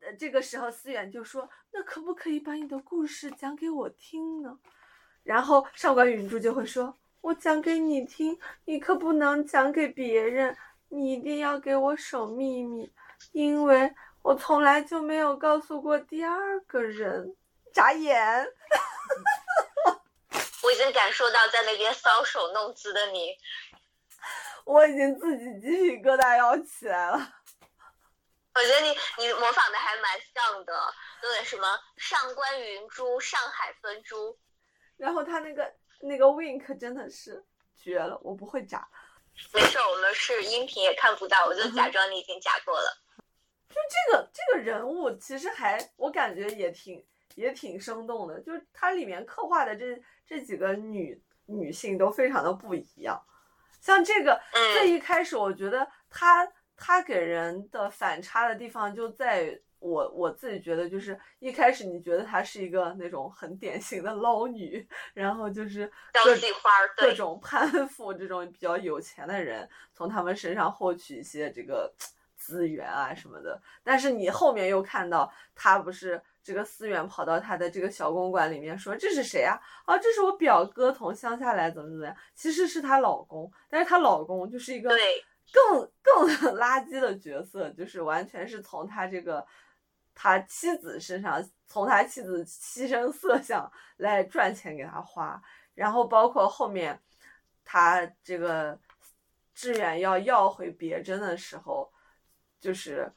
[0.00, 4.58] 呃，这个时候思远就说：“那可不可以把你的故事讲给我听呢？”
[5.24, 10.54] 然后上官云珠就会说：“我讲给你听，你可不能讲给别人，
[10.90, 12.92] 你一定要给我守秘密，
[13.32, 17.36] 因为我从来就没有告诉过第二个人。”
[17.74, 18.16] 眨眼。
[20.62, 23.36] 我已经感受到在那边搔首弄姿的你，
[24.64, 27.34] 我已经自己鸡皮疙瘩要起来了。
[28.54, 30.72] 我觉得你你模仿的还蛮像的，
[31.22, 34.38] 有点什么上官云珠、上海分珠，
[34.96, 37.44] 然后他那个那个 wink 真的是
[37.76, 38.88] 绝了，我不会眨。
[39.52, 43.03] 没事，我们是音频也看不到，我就假装你已经假过了。
[43.68, 50.02] 就这个这个人物其实还我感觉也挺也挺生动的，就是它里面刻画的这。
[50.26, 53.22] 这几个女女性都非常的不一样，
[53.78, 54.40] 像这个
[54.72, 71.92] 最一开始，我觉得她她给人的反差的地方就在我我自己觉得就是一开始你觉得她是一个那种很典型的捞女，然后就是交际花各种攀附这种比较有钱的人，从他们身上获取一些这个
[72.44, 76.20] 资源啊什么的，但是你后面又看到他不是。
[76.46, 79.58] 这个思远跑到他的这个小公馆里面说：“这是谁啊？
[79.86, 82.14] 啊，这是我表哥从乡下来，怎么怎么样？
[82.34, 84.90] 其实是她老公，但是她老公就是一个
[85.50, 86.28] 更更
[86.60, 89.42] 垃圾的角色，就是完全是从他这个
[90.14, 95.40] 他妻子身上，从他妻子牺牲色相来赚钱给他花。
[95.74, 97.00] 然后包括后面
[97.64, 98.78] 他这个
[99.54, 101.90] 志远要要回别针的时候，
[102.64, 103.12] 就是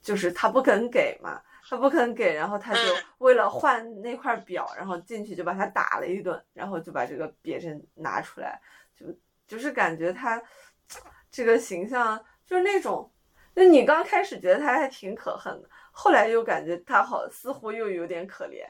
[0.00, 2.80] 就是他不肯给嘛。”他不肯给，然后他就
[3.18, 8.60] 为了换那块表，然后进去就把他打了一顿，然后就把这个别针拿出来，
[8.94, 9.06] 就
[9.46, 10.42] 就是感觉他
[11.30, 13.10] 这个形象就是那种，
[13.54, 18.66] 那你刚开始觉得他还挺可恨的，后来又感觉他好似乎又有点可怜。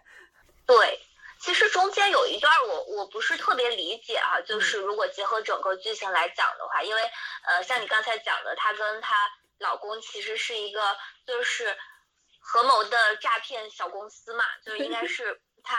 [0.64, 1.00] 对，
[1.40, 7.00] 其实中间有一段我我不是特别理解啊，就是如果结合整个剧情来讲的话，因为
[7.46, 9.16] 呃像你刚才讲的，他跟她
[9.62, 11.78] 老公其实是一个就是。
[12.44, 15.78] 合谋的诈骗小公司嘛，就是应该是她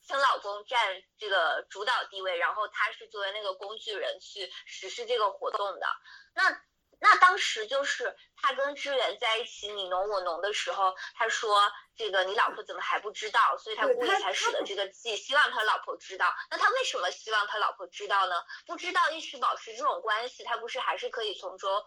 [0.00, 5.86] 亲老公占这个主导地位，然后她是作为那个工具人去实施这个活动的。
[6.34, 6.62] 那
[7.00, 13.56] 那当时就是他跟志远在一起你侬我侬的时候，他说这个你老婆怎么还不知道？
[13.58, 16.34] 所以他故意才使了这个计，希望他老婆知道。
[16.50, 18.42] 那他为什么希望他老婆知道呢？
[18.66, 21.84] 不知道一直保持这种关系，他不是还是可以从中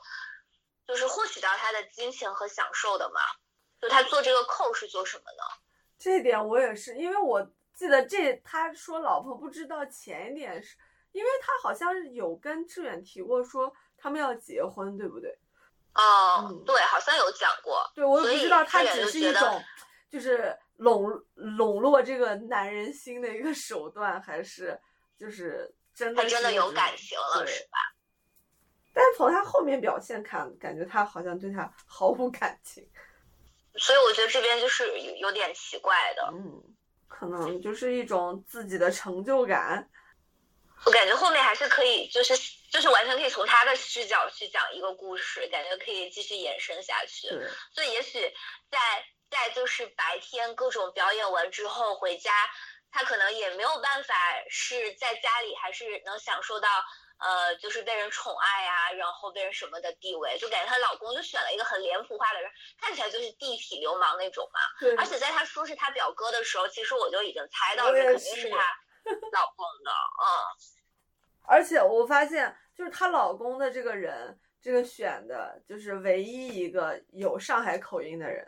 [0.87, 3.21] 就是获取到他的金钱和享受的嘛？
[3.81, 5.43] 就他做这个扣是做什么呢？
[5.97, 10.77] 这点我也是，因为我记得这他说老婆不知道前一点是，
[11.11, 15.37] 因为他好像是有跟志远提过说他们要结婚，对不对？
[15.93, 17.89] 哦，对，好像有讲过。
[17.95, 19.63] 对，我也不知道他只是一种
[20.09, 24.79] 就是笼笼络这个男人心的一个手段，还是
[25.17, 27.77] 就是真的真的有感情了，是吧？
[28.93, 32.85] 但从他后面表现看，感觉他好像对他毫无感情。
[33.77, 36.61] 所以我觉得这边就是有有点奇怪的，嗯，
[37.07, 39.89] 可能就是一种自己的成就感。
[40.85, 42.33] 我感觉后面还是可以，就是
[42.69, 47.29] 就是完全可以从他的视角去讲一个故事，感觉可以继续延伸下去。
[47.73, 48.19] 所以也许
[48.69, 48.77] 在
[49.29, 52.33] 在就是白天各种表演完之后回家，
[52.91, 54.13] 他可能也没有办法
[54.49, 56.67] 是在家里还是能享受到。
[57.21, 64.59] 呃，就是被人宠爱呀，然后被人什么的地位，就感觉她老公就选了一个很脸谱化的人，看起来就是地痞流氓那种嘛。
[64.79, 64.95] 对。
[64.95, 68.57] 而且在她说是她表哥的时候，其实我就已经猜到这肯定是她
[69.33, 70.25] 老公的，嗯。
[71.43, 78.47] 而且我发现，就是她老公的这个人，这个选的就是唯一一个有上海口音的人。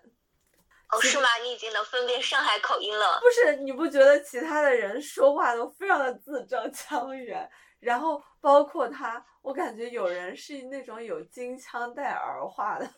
[0.89, 1.27] 哦，是吗？
[1.43, 3.19] 你已经能分辨上海口音了？
[3.19, 7.49] 不是，你不觉得其他的人说话都非常的字正腔圆？
[7.83, 12.89] 然后包括他，我感觉有人是那种有金枪带儿化的，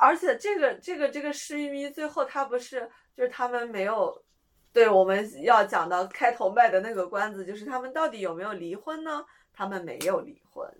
[0.00, 4.24] 而且这个这个这个施玉咪最后他不是就是他们没有，
[4.72, 9.24] 对我们要讲到开头卖的那个关子，就是他们到底有没有离婚呢？
[9.52, 10.70] 他们没有离婚，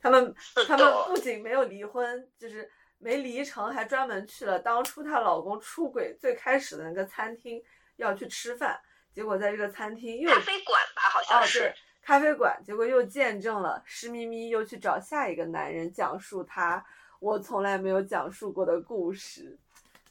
[0.00, 0.34] 他们
[0.66, 7.62] 他们不仅没有离婚，就是没离成，还专门去了当初她老公出轨最开始的那个餐厅
[7.96, 8.78] 要去吃饭。
[9.16, 16.84] 结果在这个餐厅又咖啡馆吧，好像是咖啡馆，结果又见证了施咪咪又去找下一个男人讲述他
[17.18, 19.58] 我从来没有讲述过的故事，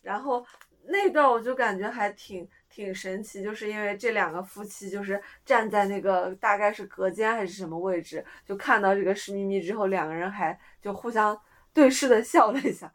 [0.01, 0.43] 然后
[0.85, 11.39] 那段我就感觉还挺挺神奇，就是因为这两个夫妻就是站在那个大概是隔间还是什么位置，就看到这个施咪咪之后，两个人还就互相
[11.71, 12.91] 对视的笑了一下，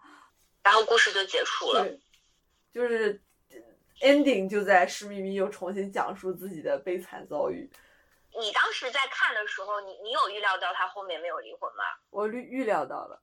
[0.64, 1.87] 然后故事就结束了。
[2.73, 3.20] 就是
[4.00, 7.70] ending 就在施咪咪又重新讲述自己的悲惨遭遇。
[8.38, 11.84] 你当时在看的时候，你你有预料到他后面没有离婚吗？
[12.10, 13.20] 我预预料到了，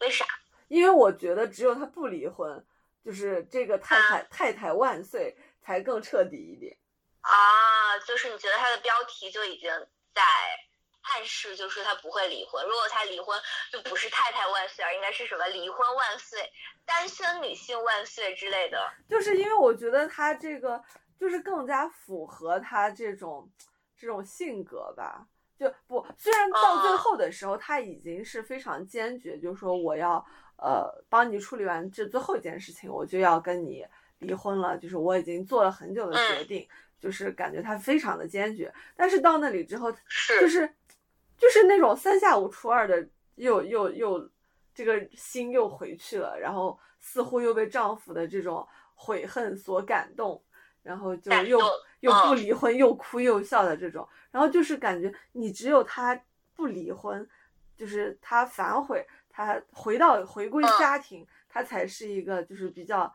[0.00, 0.24] 为啥？
[0.68, 2.64] 因为我觉得只有他不离婚，
[3.04, 6.76] 就是这个太太、太太万岁才更彻底一点。
[7.20, 9.70] 啊，就是你觉得他的标题就已经
[10.14, 10.22] 在
[11.02, 12.64] 暗示，就是他不会离婚。
[12.64, 13.38] 如果他离婚，
[13.70, 16.40] 就不是太太万岁，而应该是什么离婚万岁、
[16.84, 18.78] 单身女性万岁之类的。
[19.08, 20.82] 就是因为我觉得他这个
[21.18, 23.50] 就是更加符合他这种
[23.96, 25.26] 这种性格吧。
[25.58, 30.24] 就不，虽然到最后的时候他已经是非常坚决，就是说我要
[30.56, 33.86] 呃帮你处理完这最后一件事情，我就要跟你
[34.18, 34.76] 离婚了。
[34.76, 38.72] 就是我已经做了很久的决定，就是感觉他非常的坚决。
[38.96, 39.92] 但是到那里之后，
[40.40, 40.68] 就是
[41.42, 44.30] 就是那种三下五除二的，又又又
[44.72, 50.40] 这个心又回去了，然后似乎又被丈夫的这种悔恨所感动。
[50.84, 51.60] 然后就又
[52.00, 56.20] 又不离婚，又哭又笑的这种，然后就是感觉你只有他
[56.56, 57.24] 不离婚，
[57.76, 63.14] 就是他反悔，他回到回归家庭，他才是一个就是比较，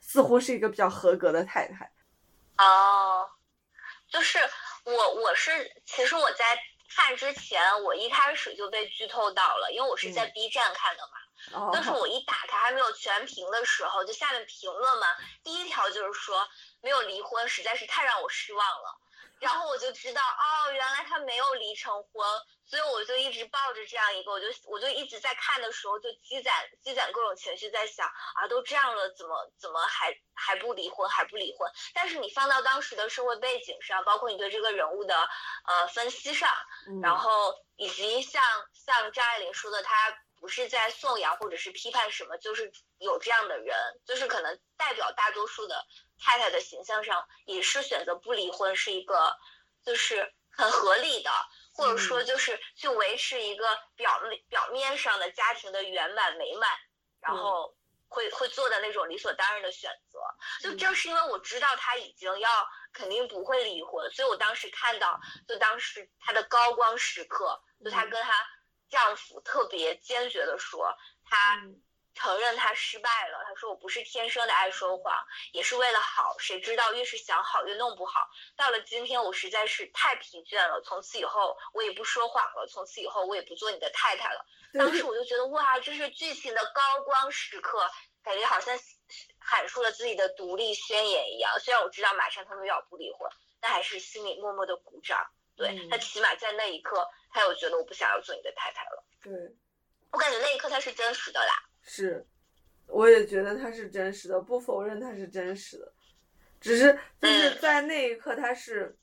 [0.00, 1.88] 似乎是一个比较合格的太太。
[2.58, 3.24] 哦，
[4.08, 4.40] 就是
[4.84, 5.52] 我我是
[5.84, 6.44] 其实我在
[6.96, 11.70] 看之前，我一开始就被剧透到了，因为我是在 B 站看的嘛。
[11.70, 15.06] 但是我一打开还没有全屏的时候，就下面评论嘛，
[15.44, 16.48] 第一条就是说
[16.80, 18.98] 没有离婚实在是太让我失望了，
[19.40, 22.26] 然后我就知道哦，原来他没有离成婚，
[22.64, 31.70] 所以我就一直抱着这样一个，我就我就一直在看的时候就积攒积攒各种情绪，在想啊，都这样了，怎么怎么还还不离婚还不离婚？
[31.94, 35.14] 但是你放到当时的社会背景上，包括你对这个人物的
[35.66, 36.50] 呃分析上，
[37.02, 40.18] 然后以及像像张爱玲说的她。
[40.38, 45.82] 不是在颂扬或者是批判什么，就是有这样的人，就是可能代表大多数的
[46.18, 49.36] 太太的形象上，也是选择不离婚是一个，
[49.84, 51.30] 就是很合理的，
[51.74, 56.70] 或者说就是去维持一个表面表面上的家庭的圆满美满，
[57.20, 57.76] 然后
[58.08, 60.18] 会会做的那种理所当然的选择。
[60.60, 68.32] 就正是因为我知道他已经要肯定不会离婚，所以我当时看到，就当时他的高光时刻，就她跟她。
[68.88, 71.60] 丈夫特别坚决的说，他
[72.16, 73.44] 承认他失败了。
[73.46, 75.14] 他说：“我不是天生的爱说谎，
[75.52, 76.36] 也是为了好。
[76.38, 78.28] 谁知道越是想好越弄不好。
[78.56, 80.80] 到了今天，我实在是太疲倦了。
[80.80, 82.66] 从此以后，我也不说谎了。
[82.66, 84.44] 从此以后，我也不做你的太太了。
[84.76, 87.88] ”当时我就觉得，哇，这是剧情的高光时刻，
[88.24, 88.76] 感觉好像
[89.38, 91.58] 喊出了自己的独立宣言一样。
[91.60, 95.30] 虽然我知道马上他们又要不离婚，但还是心里默默的鼓掌。
[95.56, 99.04] 对他起码在那一刻，他有觉得我不想要做你的太太了。
[99.22, 99.32] 对，
[100.12, 101.65] 我感觉那一刻他是真实的啦。
[101.88, 102.26] 是，
[102.88, 105.92] 我也觉得他是真实的，不否认他是真实的，
[106.60, 108.94] 只是就是在那一刻他是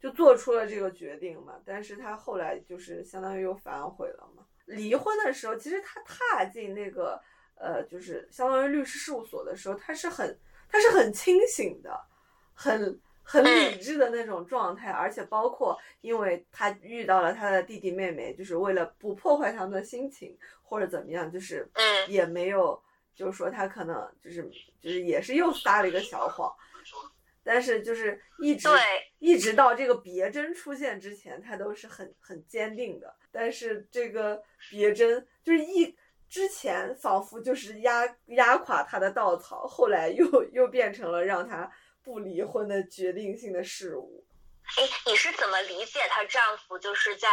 [0.00, 4.44] 就做出了这个决定嘛，但是他后来就是相当于又反悔了嘛。
[4.64, 7.22] 离婚的时候，其实他踏进那个
[7.56, 10.36] 呃，就是相当于律师事务所的时候，他是很
[10.68, 12.00] 他是很清醒的，
[12.54, 13.00] 很。
[13.22, 20.36] 很理智的那种状态，而且包括，因为他遇到了他的弟弟妹妹，就是为了不破坏他们的心情
[20.70, 21.68] 或者怎么样，就是
[22.06, 22.80] 也没有，
[23.12, 24.48] 就是说他可能就是
[24.80, 26.54] 就是也是又撒了一个小谎，
[27.42, 28.68] 但是就是一直
[29.18, 33.12] 一直到这个别针出现之前，他都是很很坚定的。
[33.32, 34.40] 但是这个
[34.70, 35.96] 别针就是一
[36.28, 41.68] 之前仿佛就是压压垮他的稻草，后来又又变成了让他。
[42.02, 44.24] 不离婚的决定性的事物。
[44.64, 46.78] 哎，你是怎么理解她丈夫？
[46.78, 47.28] 就是在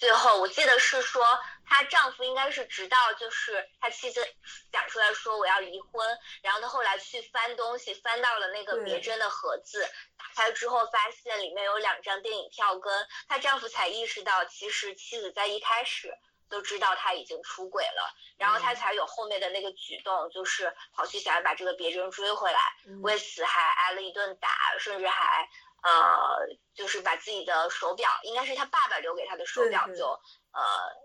[0.00, 1.22] 最后，我记得是说，
[1.66, 4.26] 她丈夫应该是直到就是她妻子
[4.72, 9.86] 讲出来说我要离婚，然后她后来去翻东西，翻到了那个别针的盒子，
[10.16, 16.12] 打开之后发现里面有两张电影票根，她丈夫才意识到，其实妻子在一开始。
[16.50, 22.58] 都知道他已经出轨了，然后他才有后面的那个举动，就是跑去想要把这个别针追回来，
[23.02, 25.48] 为此还挨了一顿打，甚至还
[25.82, 30.06] 呃，就是把自己的手表，应该是他爸爸留给他的手表，就
[30.52, 30.60] 呃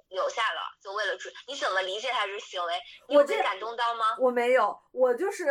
[0.09, 1.31] 留下了，就为了追。
[1.47, 2.73] 你怎么理解他这行为？
[3.07, 4.17] 你有被感动到吗？
[4.19, 5.45] 我没有，我就是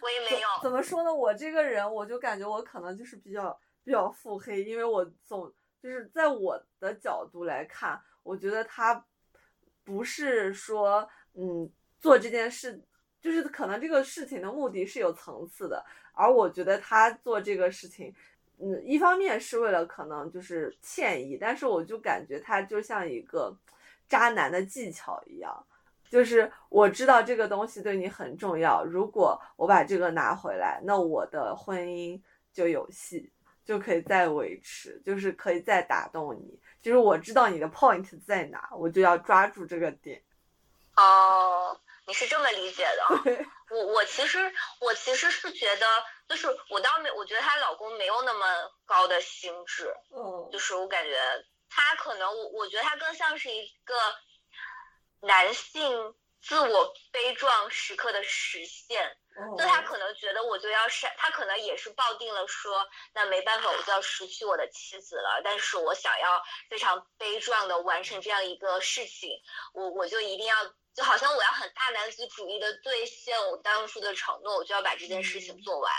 [0.00, 0.48] 我也没有。
[0.62, 1.12] 怎么说呢？
[1.12, 5.54] 我这个人，我就感觉我可能就是比较比较腹黑，因为我总。
[5.82, 9.04] 就是在我的角度来看，我觉得他
[9.84, 11.70] 不是说，嗯，
[12.00, 12.82] 做这件事，
[13.20, 18.14] 就是可能这个事情的目的是有层次的，而我觉得他做这个事情，
[18.60, 23.56] 嗯，一方面是为了可能就是歉意，但是我就感觉他就像一个
[24.08, 25.66] 渣男的技巧一样，
[26.08, 32.20] 就是我知道这个东西对你很重要，如果我把这个拿回来，那我的婚姻
[32.52, 33.30] 就有戏。
[33.66, 36.60] 就可以再维持，就是可以再打动你。
[36.82, 40.20] 就是我知道你的 point 在哪，我就要抓住这个点。
[40.98, 41.74] 哦，
[42.06, 43.06] 你是这么理解的？
[43.70, 45.86] 我我其实我其实是觉得，
[46.28, 49.94] 就是我倒没，我觉得她老公没有那么高的心智。
[50.14, 51.18] 嗯，就是我感觉
[51.68, 53.94] 他可能，我我觉得他更像是一个
[55.20, 56.14] 男性。
[56.46, 59.16] 自我悲壮时刻的实现，
[59.56, 65.40] 就他可能觉得我就要删，他可能也是抱定了说，那没办法，我就要失去我的妻子了。
[65.42, 69.30] 但是我想要非常悲壮的完成这样一个事情，
[69.72, 70.54] 我我就一定要，
[70.94, 75.92] 就好像我要很大男子主义的兑现我当初的承诺，我就要把这件事情做完。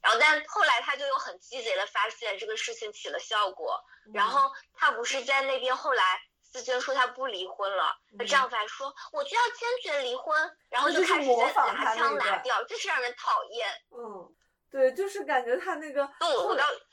[0.00, 3.80] 然后，但后来他就又很鸡贼的发现这个事情起了效果，
[4.12, 6.20] 然后他不是在那边后来。
[6.44, 10.38] 思娟说她不离婚了，她丈夫还说我就要坚决离婚，
[10.68, 13.66] 然后就开始拿枪拿掉，真是让人讨厌。
[13.90, 14.36] 嗯，
[14.70, 16.06] 对，就是感觉他那个，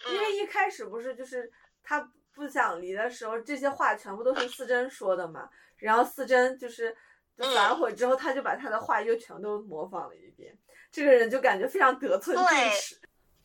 [0.08, 1.52] 因为一开始不是就是
[1.84, 6.96] 他不想离的时候，这些话全部都是思珍说的嘛，然后思珍就是
[7.54, 10.58] 反悔之后，他就把他的话又全都模仿了一遍，
[10.92, 13.00] 这个人就感觉非常得寸进尺。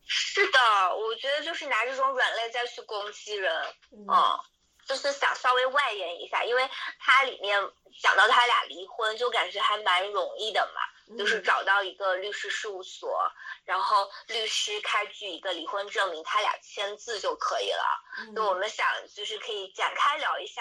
[0.07, 0.59] 是的，
[0.97, 3.53] 我觉得就是拿这种软肋再去攻击人，
[3.91, 4.39] 嗯。
[4.87, 6.69] 就是想稍微外延一下，因为
[6.99, 7.59] 它里面
[8.03, 13.19] 讲到他俩离婚，就感觉还蛮容易的嘛，就是找到一个律师事务所，
[13.65, 18.35] 然后律师开具一个离婚证明，他俩签字就可以了。
[18.37, 20.61] 就我们想，就是可以展开聊一下，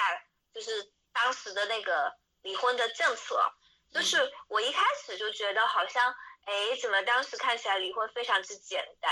[0.53, 3.51] 就是当时的那个离婚的政策。
[3.91, 6.15] 就是我一开始就觉得好像，
[6.45, 9.11] 哎，怎么当时看起来离婚非常之简单？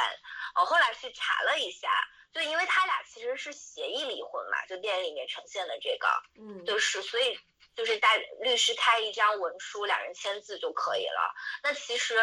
[0.56, 1.90] 我后来去查了一下。
[2.34, 6.08] 就因为他俩其实是协议离婚嘛，就电影里面呈现的这个，
[6.40, 7.38] 嗯，就是所以
[7.76, 11.36] 就是带律师开一张文书，两人签字就可以了。
[11.62, 12.18] 那其实，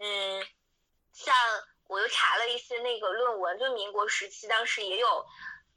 [0.00, 0.46] 嗯，
[1.14, 1.34] 像
[1.88, 5.26] 我又查了一些那个论文，就民国时期当时也有。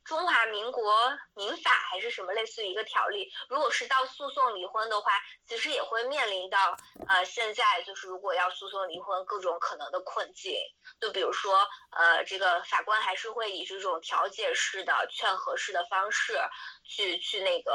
[0.07, 0.95] 中华民国
[1.35, 5.11] 民法还是什么类似于一个条例，如果是到诉讼离婚的话，
[5.45, 6.77] 其实也会面临到
[7.09, 10.55] 呃现在就是如果要诉讼离婚各种可能的困境，
[11.01, 16.39] 就比如说呃这个法官还是会以这种调解式的、劝和式的方式
[16.85, 17.73] 去去那个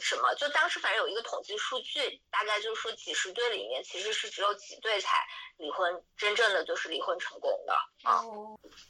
[0.00, 5.18] 什么，就当时反正有一个统计数据，大概就是说几十对里面其实是只有几对才
[5.56, 7.74] 离婚，真正的就是离婚成功的
[8.04, 8.22] 啊，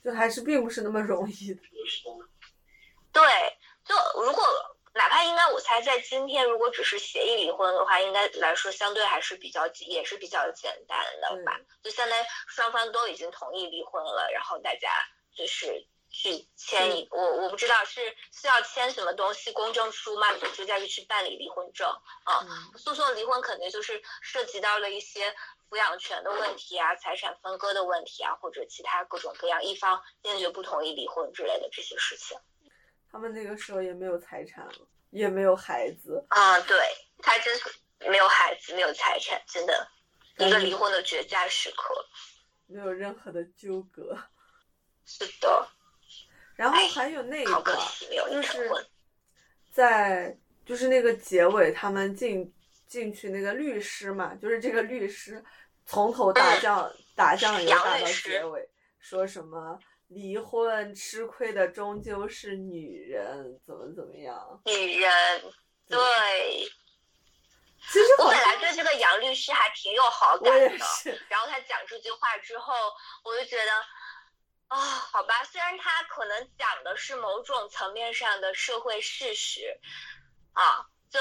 [0.04, 1.62] 就还是并不是那么容易的。
[3.12, 3.22] 对，
[3.84, 4.44] 就如果
[4.92, 11.58] 哪怕应该我猜，在今天如果只是协议离婚的话，应该来说相对还是比较也是比较简单的吧。
[11.82, 14.90] 就相当于双方都已经同意离婚了，然后大家
[15.36, 18.00] 就是去签一，我我不知道是
[18.32, 21.88] 需要签什么东西公证书嘛，就直接去办理离婚证
[22.24, 22.42] 啊。
[22.76, 25.32] 诉讼离婚肯定就是涉及到了一些
[25.68, 32.36] 抚养权的问题啊、财产分割的问题啊，或者其他各种各样一方坚决不同意离婚之类的这些事情。
[33.10, 36.60] 他们那个时候也没有财产了，也没有孩子啊！
[36.60, 36.76] 对，
[37.18, 37.64] 他真是
[38.08, 39.88] 没有孩子，没有财产，真的
[40.38, 41.94] 一个离婚的绝佳时刻，
[42.66, 44.16] 没有任何的纠葛。
[45.04, 45.68] 是的。
[46.54, 47.76] 然后还有那个，
[48.30, 48.70] 就是
[49.72, 52.54] 在就是那个结尾，他们进
[52.86, 55.42] 进去那个律师嘛，就是这个律师
[55.86, 59.78] 从头打酱打酱油打到结尾，说什么？
[60.10, 64.60] 离婚吃亏的终究是女人，怎么怎么样？
[64.64, 65.42] 女人，
[65.86, 65.98] 对。
[67.92, 70.68] 其实我本来对这个杨律师还挺有好感的，
[71.28, 72.74] 然后他讲这句话之后，
[73.24, 73.72] 我就觉得，
[74.66, 79.78] 啊，好吧，虽然他可能讲的是某种层面上的社会事实，
[80.52, 81.20] 啊，就，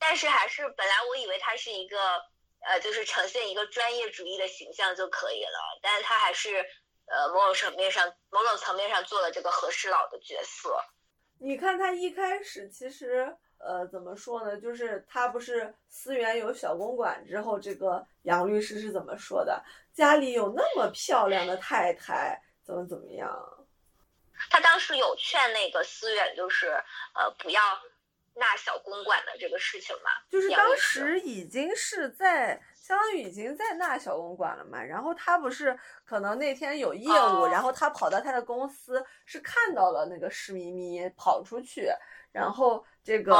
[0.00, 2.24] 但是还是本来我以为他是一个，
[2.60, 6.66] 呃，就是呈现一个专业主义的形象就可以了，但是他还是。
[7.06, 10.76] 呃，某种层面上，某种层面上做了这个和事佬的角色。
[11.38, 14.58] 你看他一开始其实，呃，怎么说呢？
[14.58, 19.62] 就是他不是思源有小公馆之后，这个杨律师是怎么说的？
[19.92, 23.30] 家里有那么漂亮的太太，怎么怎么样？
[24.50, 26.68] 他当时有劝那个思远，就是
[27.14, 27.60] 呃，不要
[28.34, 30.10] 纳小公馆的这个事情嘛。
[30.30, 34.82] 就是当时已经是在相当于已经在那小公馆了嘛。
[34.82, 41.88] 然后他不是可能那天有业务，然后他跑到他的公司，是看到了那个石咪咪跑出去，
[42.30, 43.34] 然后这个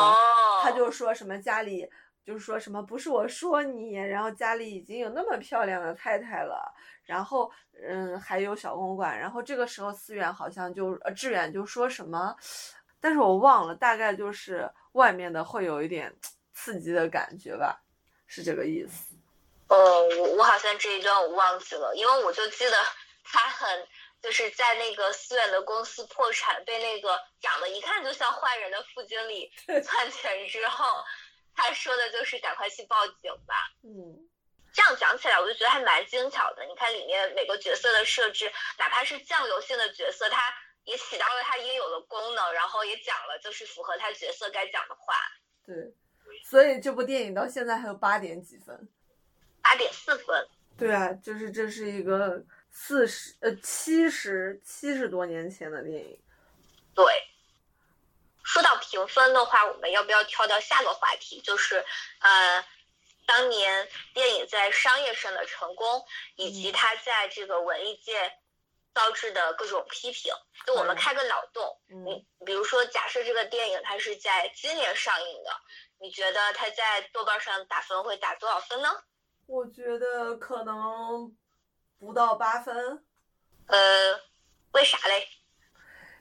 [0.62, 1.86] 他就说什么家里。
[2.24, 6.74] 就是说什么不是我说你，然后家里已经有那么漂亮的太太了，
[7.05, 7.53] 然后
[7.86, 12.34] 嗯还有小公馆，然后这个时候思远好像就呃志远就说什么，
[12.99, 16.11] 但是我忘了，大概就是外面的会有一点
[16.55, 17.78] 刺激的感觉吧，
[18.26, 19.13] 是这个意思。
[19.68, 22.76] 呃，我我好像这一段我忘记了，因为我就记得
[23.24, 23.88] 他很
[24.22, 29.50] 就是在那个思远的公司破产，被那个长得一看就像坏人的副经理
[29.84, 31.02] 篡权之后。
[31.56, 33.54] 他说的就是赶快去报警吧。
[33.84, 34.28] 嗯，
[34.72, 36.64] 这样讲起来，我就觉得还蛮精巧的。
[36.64, 40.52] 你看里面每个角色的设置，哪怕是酱油性的角色，他
[40.82, 45.14] 也起到了他应有的功能，然后也讲了就是符合他角色该讲的话。
[45.64, 45.94] 对，
[46.44, 48.88] 所以这部电影到现在还有八点几分，
[49.64, 50.48] 八点四分。
[50.78, 52.40] 对啊，就是这是一个
[52.70, 56.16] 四十呃七十七十多年前的电影。
[56.94, 57.04] 对。
[58.46, 61.40] 说到评分的话，我们要不要跳到下个话题？
[61.40, 61.82] 就是，
[62.20, 62.64] 呃，
[63.26, 66.04] 当年电影在商业上的成功，
[66.36, 68.32] 以及它在这个文艺界
[68.92, 70.30] 遭致的各种批评。
[70.66, 75.50] 就我们开个脑洞，你比如说，假设这个电影它是在今年上映的，
[75.98, 78.90] 你觉得它在豆瓣上打分会打多少分呢？
[79.47, 81.34] 我觉得可能
[81.99, 83.03] 不到八分。
[83.66, 83.76] 呃，
[84.72, 85.26] 为啥嘞？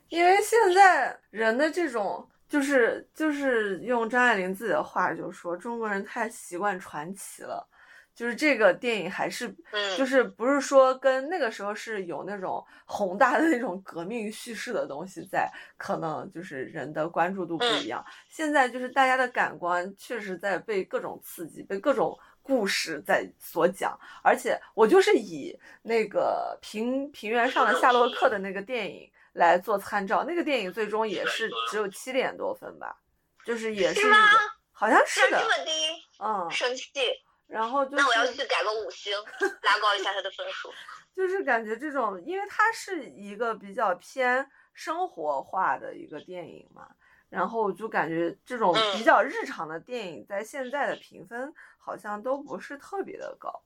[0.10, 7.68] 因为现在人的这种，就是就是用张爱玲自己的话就说，中国人太习惯传奇了。
[8.16, 9.52] 就是这个电影还是，
[9.98, 18.06] 就是不是说跟那个时候是有那种 宏大的那种革命叙事的东西在，可能就是人的关注度不一样。
[18.30, 24.00] 现在就是大家的感官确实在被各种刺激，被各种故事在所讲。
[24.22, 29.10] 而且我就是以那个平平原上的夏洛克的那个电影。
[29.34, 32.96] 来做参照，那个电影最终也是只有七点多分吧，
[33.44, 34.16] 就是也是一个，
[34.72, 35.72] 好像是的，这么低，
[36.20, 36.92] 嗯，生气。
[37.48, 39.12] 然后就那我要去改个五星，
[39.64, 40.72] 拉高一下他的分数。
[41.18, 46.88] 就是感觉这种，因为它是一个比较偏生活化的一个电影嘛，
[47.28, 51.52] 然后就感觉这种比较日常的电影，在现在的评分
[51.84, 53.62] 好像都不是特别的高。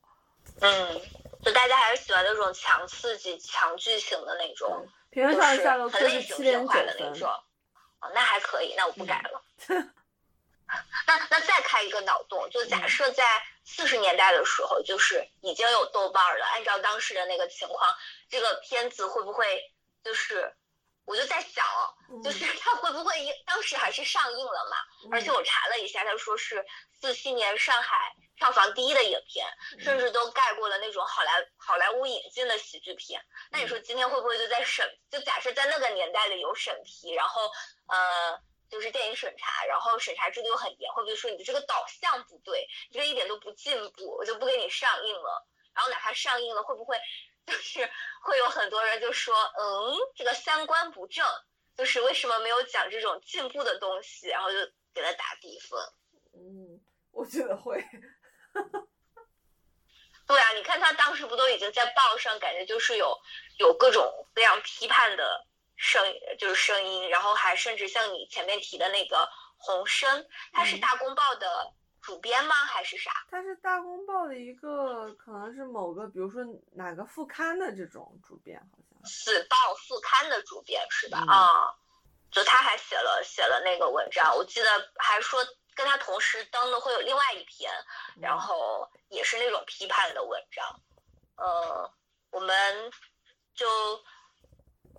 [0.61, 1.01] 嗯，
[1.43, 4.87] 就大家还是喜欢那种强刺激、强剧情的那种。
[5.09, 6.85] 平原上的夏洛克是七点九分，
[7.99, 9.41] 哦，那还可以，那我不改了。
[11.07, 13.23] 那那再开一个脑洞，就假设在
[13.63, 17.95] 四十年代的时候，就是已经有豆瓣了，按照当时的那个情况，
[18.29, 19.71] 这个片子会不会
[20.03, 20.53] 就是？
[21.07, 21.65] 我就在想，
[22.23, 24.77] 就是 它会不会当时还是上映了嘛？
[25.11, 28.13] 而且我查了一下，他说是四七年上海。
[28.37, 29.47] 票房第一的影片，
[29.79, 33.19] 甚至都盖过了那种好莱好莱坞引进的喜剧片。
[33.49, 34.87] 那你说今天会不会就在审？
[35.09, 37.51] 就假设在那个年代里有审批，然后
[37.87, 38.39] 呃，
[38.69, 45.47] 就是电影审查，然后审查制度又很严，会不会说你的这个导向不对，这个一点都不进步，我就不给你上映了。
[45.73, 46.95] 然后哪怕上映了，会不会
[47.47, 47.89] 就是
[48.21, 51.25] 会有很多人就说，嗯，这个三观不正，
[51.77, 54.57] 就是为什么没有讲这种进步的东西，然后就
[54.93, 55.79] 给他打低分。
[56.33, 56.79] 嗯，
[57.11, 57.83] 我觉得会。
[60.27, 63.17] 对啊，你看他当时不都已经在报上，感觉就是有
[63.59, 66.03] 有各种各样批判的声，
[66.37, 71.73] 就是声音，然后还甚至像你前面提的那个洪生，他是大公报的
[72.07, 72.55] 主编吗？
[72.55, 73.11] 还是啥？
[73.29, 76.41] 他是大公报的一个，可能是某个，比如说
[76.71, 79.05] 哪个副刊的这种主编，好像。
[79.05, 81.19] 死报副刊的主编是吧？
[81.27, 81.75] 啊，
[82.31, 85.45] 就他还写了写了那个文章，我记得还说。
[85.77, 87.71] 跟他同时登的会有另外一篇，
[88.19, 90.81] 然后也是那种批判的文章，
[91.35, 91.93] 呃，
[92.31, 92.91] 我们
[93.53, 93.67] 就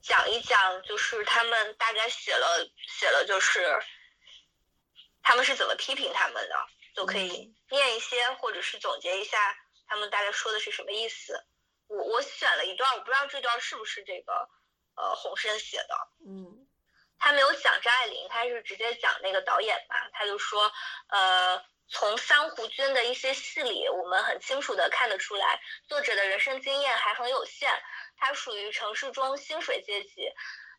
[0.00, 3.82] 讲一讲，就是他们大概写了写了，就是
[5.20, 6.66] 他们是怎么批评他们的，
[6.98, 9.38] 就可以念一些，或者是总结一下
[9.86, 11.40] 他们大概说的是什么意思。
[11.86, 14.48] 我我选了一段，我不知道这段是不是这个
[14.96, 15.94] 呃洪深写的，
[16.26, 16.66] 嗯。
[17.20, 19.96] 他没有讲张爱玲，他是直接讲那个导演嘛。
[20.12, 20.72] 他就说，
[21.08, 27.70] 呃，从三湖君的一些戏里，我们很清楚的看得出来，作者的人生经验还很有限。
[28.16, 30.32] 他属于城市中薪水阶级，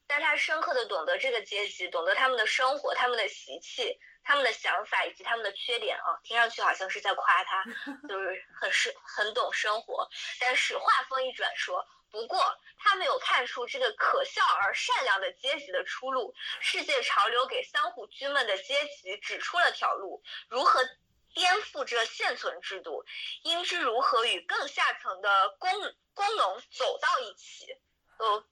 [0.07, 3.99] 但他深刻的懂得这个阶级，懂得他们的生活、他们的习气、
[4.29, 6.19] 他们的想法以及他们的缺点啊。
[6.23, 7.63] 听上去好像是在夸他，
[8.07, 10.07] 就是很是很懂生活。
[10.39, 11.83] 但是话锋一转说。
[12.11, 12.43] 不过，
[12.79, 16.33] 他没有看出这个可笑而善良的阶级的出路。
[16.59, 20.83] 世界潮流给三虎居们的阶级指出了条路，如何
[21.35, 23.05] 颠覆这现存制度，
[23.43, 25.71] 应知如何与更下层的工
[26.15, 27.67] 工农走到一起。
[28.17, 28.43] 就，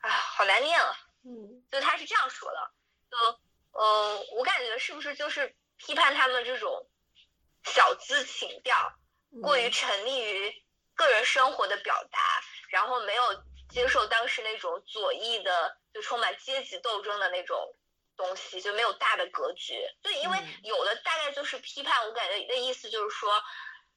[0.00, 0.92] 啊，好难念啊。
[1.24, 2.72] 嗯，就他是这样说的。
[3.08, 3.16] 就，
[3.78, 6.88] 嗯，我感觉是不是就是批判他们这种
[7.64, 8.92] 小资情调，
[9.42, 10.54] 过于沉溺于
[10.94, 12.18] 个人生活的表达，
[12.70, 13.22] 然后没有
[13.70, 17.74] 接受当时那种左翼的，就充满阶级斗争的那种。
[18.18, 23.30] 东西就没有大的格局，对，因为有的大概就是批判，我感觉的意思就是说，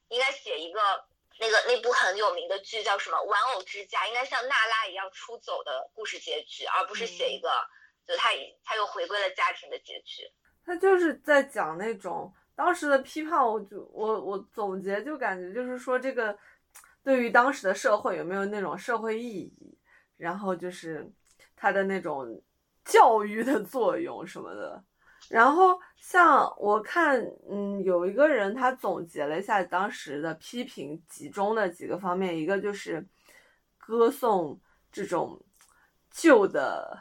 [0.08, 1.06] 应该写一个
[1.38, 7.66] 那个那部很有名的剧叫什么《玩偶之家》，应该像娜拉一样出走的故事结局，而不是写一个
[8.10, 8.30] 就他
[8.64, 10.24] 他又回归了家庭的结局。
[10.64, 16.36] 他就是在讲那种当时的批判，我就我我总结就感觉就是说这个
[17.04, 19.78] 对于当时的社会有没有那种社会意义，
[20.16, 21.10] 然后就是
[21.54, 22.42] 他的那种。
[22.82, 24.82] 教育的作用什么的，
[25.28, 33.06] 然后像我看，嗯，有一个人他总结了一下当时的批评集中的几个方面，一个就是
[33.78, 34.58] 歌颂
[34.90, 35.40] 这种
[36.10, 36.98] 旧的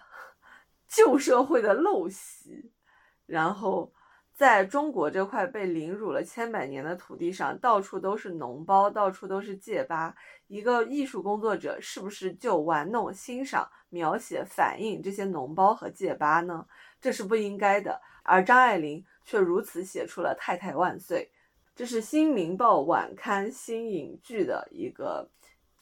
[0.90, 2.72] 旧社会的陋习，
[3.26, 3.94] 然后
[4.36, 10.16] 在中国这块被凌辱了千百年的土地上，到处都是脓包，到处都是戒疤，
[10.48, 13.70] 一个艺术工作者是不是就玩弄欣赏？
[13.92, 16.66] 描写反映这些脓包和戒疤呢？
[17.02, 18.00] 这是不应该的。
[18.22, 21.32] 而张爱玲却如此写出了《太太万岁》，
[21.76, 25.28] 这是《新民报》晚刊新影剧的一个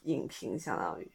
[0.03, 1.12] 影评，相当于。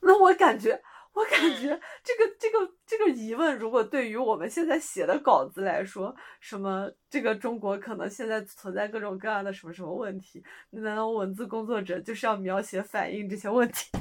[0.00, 0.80] 那我感觉，
[1.12, 13.90] 我感觉 这个这个这个疑问，如果对于我们现在写的稿子来说，什么这个中国可能现在存在各种各样的什么什么问题，难道文字工作者就是要描写反映这些问题？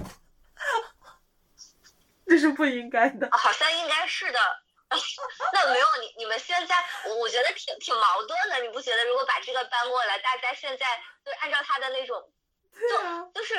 [2.28, 4.40] 这是不应该的，好像应该是的。
[5.54, 9.06] 那没有你，你们现在，我我觉得挺挺矛盾的，你不觉得？
[9.06, 10.86] 如果把这个搬过来，大家现在
[11.24, 12.28] 就按照他的那种，
[12.74, 13.54] 就就是，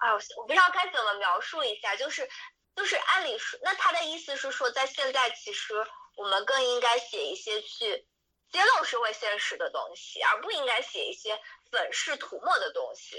[0.00, 2.28] 哎，我我不知道该怎么描述一下，就是
[2.74, 5.74] 就是按理说，那他的意思是说，在现在其实
[6.16, 8.06] 我们更应该写一些去
[8.50, 11.38] 揭露社会现实的东西，而不应该写一些
[11.70, 13.16] 粉饰涂抹的东西。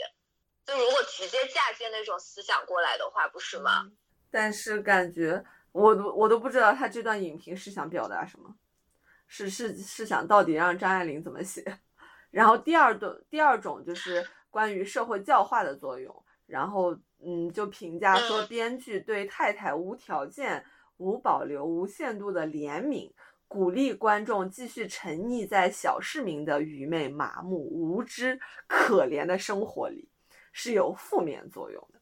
[0.65, 3.91] 就如果直接嫁接那种思想过来的话，不是吗？
[4.31, 8.55] 但是感觉我都我都不知道他这段影评是想表达什么，
[9.27, 11.63] 是是是想到底让张爱玲怎么写？
[12.31, 20.65] 然后第二段第二种就是关于社会教化的作用，然后嗯就评价说编剧对太太无条件、
[20.97, 23.11] 无保留、无限度的怜悯，
[23.47, 30.09] 鼓励观众继续沉溺在小市民的愚昧、麻木、无知、可怜的生活里，
[30.51, 31.99] 是有负面作用的。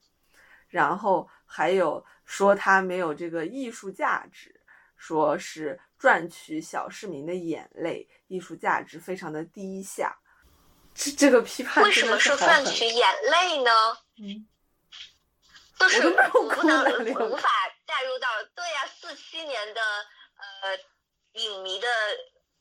[0.69, 2.05] 然后还有。
[2.25, 4.61] 说他没有这个艺术价值，
[4.95, 10.17] 说是赚取小市民的眼泪，艺术价值非常的低下。
[10.95, 13.71] 这这个批判为什么说赚取眼泪呢？
[14.21, 14.47] 嗯，
[15.89, 17.49] 就是我不能无法
[17.85, 19.81] 带入到对呀，四七年的
[20.37, 20.77] 呃
[21.33, 21.87] 影迷的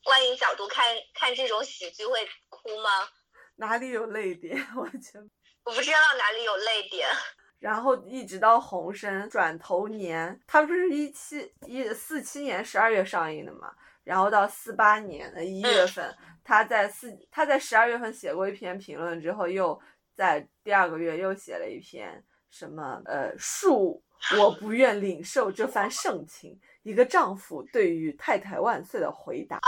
[0.04, 3.08] 观影角度看看这种喜剧会哭吗？
[3.56, 4.56] 哪里有泪点？
[4.76, 5.20] 完全
[5.64, 7.08] 我不知道哪里有泪点。
[7.60, 13.72] 然后一直到《红参转头年》，它不是一七一四七年十二月上映的嘛？
[14.02, 16.12] 然后到四八年的一月份，
[16.42, 19.80] 他在四他在十二月份写过一篇评论之后，又
[20.16, 24.00] 在第二个月又写了一篇什么呃，恕
[24.38, 29.56] 我不愿领受这番盛情，一个丈夫对于太太万岁的回答。
[29.56, 29.60] 哦，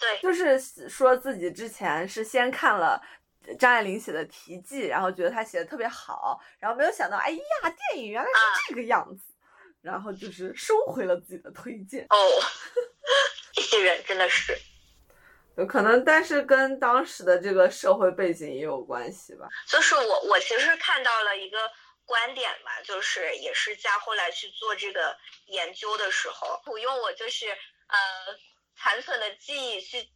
[0.00, 3.00] 对，就是说自己之前是先看了。
[3.58, 7.40] 张爱玲写的题记，然后觉得她写的特别好，然后没有想到，哎呀，
[7.92, 9.34] 电影原来是这个样子，
[9.82, 12.06] 然后就是收回了自己的推荐。
[12.08, 12.16] 哦，
[13.52, 14.58] 这些人真的是，
[15.58, 19.46] 有可能，但是跟当时的这个社会背景也有关系吧。
[19.68, 21.58] 就是我，我其实看到了一个
[22.06, 27.98] 观点嘛，就是也是在后来去做这个研究的时候，我用我就是呃
[28.76, 30.10] 残存的记忆去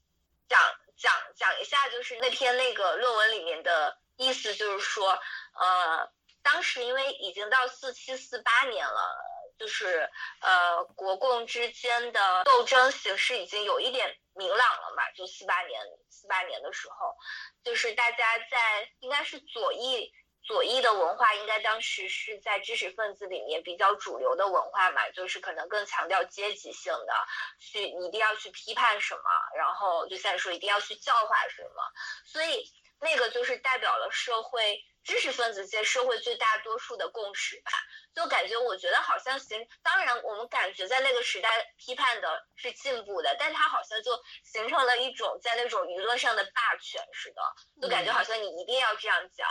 [0.48, 0.60] 讲。
[1.00, 5.10] 讲讲一下，就是那篇那个论文里面的意思，就是说，
[5.54, 6.10] 呃，
[6.42, 9.16] 当时因为已经到四七四八年了，
[9.60, 10.10] 就是
[10.40, 15.80] 呃，国共之间的斗争形势已经有一点明朗了嘛，就四八年
[16.10, 17.16] 四八年的时候，
[17.62, 20.12] 就是大家在应该是左翼。
[20.48, 27.12] 左翼的文化应该当时是在知识分子里面比较主流的文化嘛，就是可能更强调阶级性的，
[27.60, 29.20] 去你一定要去批判什么，
[29.58, 31.82] 然后就像说一定要去教化什么，
[32.24, 32.64] 所以
[32.98, 37.70] 那个就是代表了社会知识分子界社会最大多数的共识吧。
[38.14, 47.42] 就感觉我觉得好像形，当然我们感觉在那个时代批判的是进步的，但它好像就形成了一种在那种舆论上的霸权似的，
[47.82, 49.46] 就感觉好像你一定要这样讲，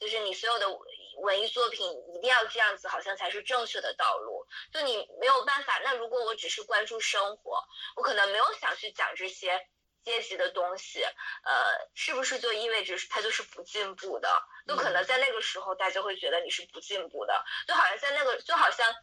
[0.00, 0.66] 就是你所有的
[1.18, 4.46] 文艺作品一定要这样子，好像才是正确的道路。
[4.72, 7.62] 就你没有办法，那如果我只是关注生活，
[7.94, 9.68] 我可能没有想去讲这些。
[10.02, 11.02] 阶级的东西，
[11.44, 14.42] 呃，是不是就意味着它就是不进步的？
[14.66, 18.94] 就可能在那个时候，大家会觉得你是不进步的，就好像在那个，就好像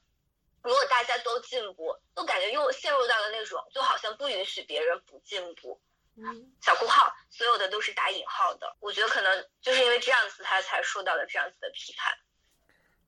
[0.64, 5.80] 如果大家都进步，都感觉又陷入到了那种，就好像不允许别人不进步。
[6.18, 8.76] 嗯，小括号，所有的都是打引号的。
[8.80, 12.14] 我觉得可能就是因为这样子，他才受到了这样子的批判。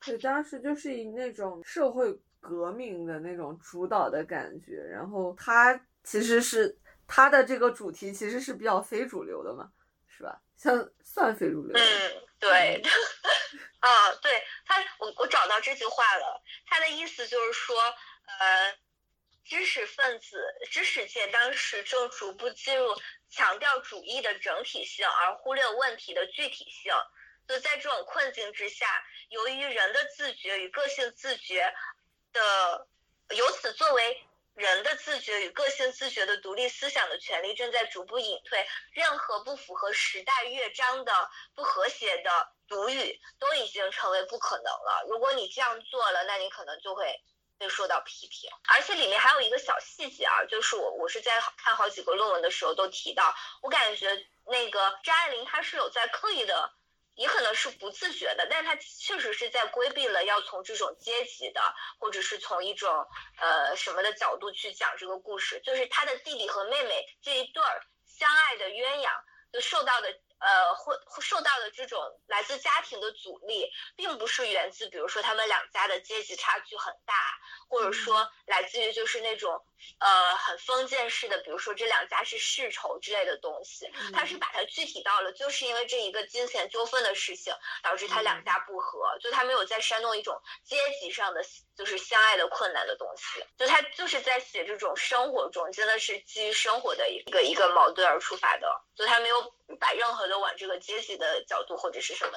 [0.06, 6.78] 对，当时就是以那种社会革命的那种主导的感觉，然后他其实是。
[7.12, 9.72] 他的这个主题其实是比较非主流的嘛，
[10.08, 10.40] 是吧？
[10.56, 11.76] 像算非主流。
[11.76, 11.82] 嗯，
[12.40, 12.80] 对，
[13.80, 18.78] 啊，对他，我我找到这句话了，他的意思就是说，呃，
[19.50, 22.96] 知识分子、知识界当时正逐步进入
[23.30, 26.94] 强调主义的整体性，而忽略问题的具体性。
[27.48, 28.86] 就在这种困境之下，
[29.30, 31.74] 由于人的自觉与个性自觉
[32.32, 32.88] 的，
[33.36, 34.24] 由此作为。
[34.56, 41.14] 人的自觉与个性自觉的独立思想的权利正在逐步隐退，任何不符合时代乐章的
[41.56, 45.06] 不和谐的独语都已经成为不可能了。
[45.08, 47.06] 如果你这样做了，那你可能就会
[47.60, 48.50] 被受到批评。
[48.70, 56.74] 而且里面还有一个小细节啊，就是我我是在看好几个论文的时候都提到，我感觉那个张爱玲她是有在刻意的。
[57.16, 61.62] 也可能是不自觉的，但他确实是在规避了要从这种阶级的，
[62.00, 63.06] 或者是从一种
[63.36, 65.60] 呃什么的角度去讲这个故事。
[65.60, 69.12] 就是他的弟弟和妹妹这一对儿相爱的鸳鸯，
[69.52, 77.14] 就受到的呃会受到的这种来自家庭的阻力，并不是源自比如说他们两家的阶级差距很大，
[77.68, 79.64] 或者说来自于就是那种。
[80.00, 91.42] 呃，很封建式的，比如说这两家是世仇之类的东西，他是把它具体到了，就是因为这一个金钱纠纷的事情，导致他两家不和，就他没有在煽动一种阶级上的
[91.78, 102.32] 就是相爱的困难的东西，就他就是在写这种生活中真的是基于生活的一个一个矛盾而出发的，就他没有把任何的往这个阶级的角度或者是什么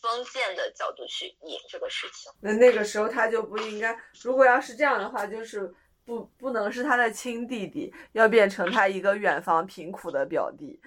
[0.00, 2.30] 封建的角度去引这个事情。
[2.40, 5.74] 那那个时候他就不应该，如果要是这样的话，就是。
[6.06, 10.80] 不，不能是他的亲弟弟，要变成他一个远房贫苦的表弟。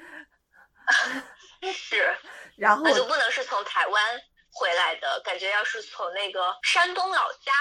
[1.73, 2.15] 是，
[2.55, 7.51] 然后那就不能是从台湾回来的，感觉要是从那个山东老家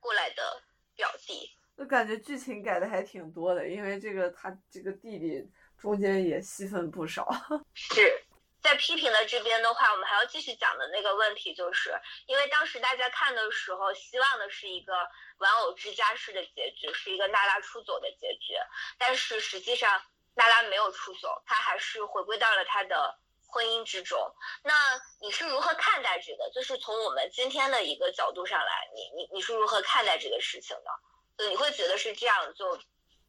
[0.00, 0.62] 过来的
[0.96, 1.50] 表弟。
[1.76, 5.46] 我感觉剧情改的还挺多的，因为这个他这个弟弟
[5.82, 7.28] 中间也戏份不少。
[7.74, 8.24] 是。
[8.62, 11.92] 在批评的这边的话，我们还要继续讲的那个问题，就是
[12.26, 14.92] 因为当时大家看的时候，希望的是一个
[15.38, 18.54] 玩偶之家式的结局，是一个娜拉出走的结局。
[18.96, 20.00] 但是实际上，
[20.34, 23.18] 娜拉没有出走，她还是回归到了她的
[23.48, 24.32] 婚姻之中。
[24.62, 24.72] 那
[25.20, 26.48] 你是如何看待这个？
[26.54, 30.90] 就是从我们今天的一个角度上来，你你你是如何看待这个事情的？
[31.36, 32.78] 就你会觉得是这样，就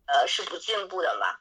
[0.06, 1.40] 呃是不进步的吗？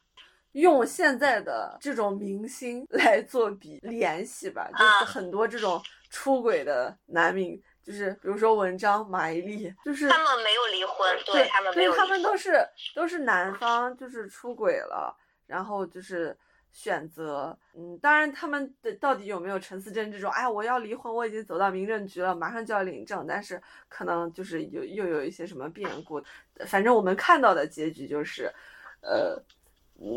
[0.53, 12.53] 用现在的这种明星 来做比联系吧，就是很多这种出轨的男明，就是比如说文章、马伊琍，就是他们没有离婚，对他们没有，他们都是
[12.95, 16.37] 都是男方就是出轨了，然后就是
[16.71, 26.23] 选择，嗯，当然他们的到底有没有陈思贞这种，哎，我要离婚，我已经走到民政局了，马上就要领证，但是可能就是有又有一些什么变故，
[26.67, 28.53] 反正我们看到的结局就是，
[29.01, 29.43] 呃。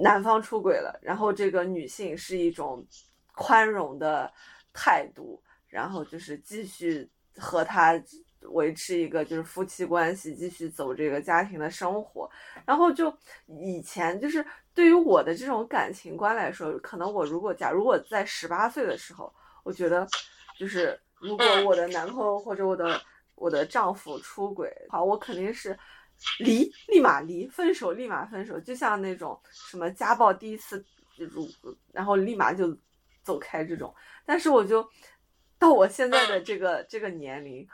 [0.02, 2.86] 男方出轨了，然后这个女性是一种
[3.34, 4.32] 宽容的
[4.74, 7.08] 态度，然后就是继续
[7.38, 7.94] 和他
[8.50, 12.30] 维持一个就是夫妻关系，继续走这个家庭的生活。
[12.66, 13.16] 然后就
[13.46, 19.32] 以前就是对于我的这种感情观来说，可能我如果假如我在十八岁的时候，
[19.64, 20.08] 我觉得
[20.58, 23.00] 就是如果我的男朋友或者我的
[23.36, 25.78] 我的丈夫出轨，好，我肯定是。
[26.40, 30.84] 离，立马离，分手立马分手，就像那种什么家暴第一次
[31.18, 31.48] 如，
[31.92, 32.76] 然后立马就
[33.24, 33.94] 走开这种。
[34.26, 34.88] 但是我就
[35.58, 37.68] 到我现在的这个这个年龄，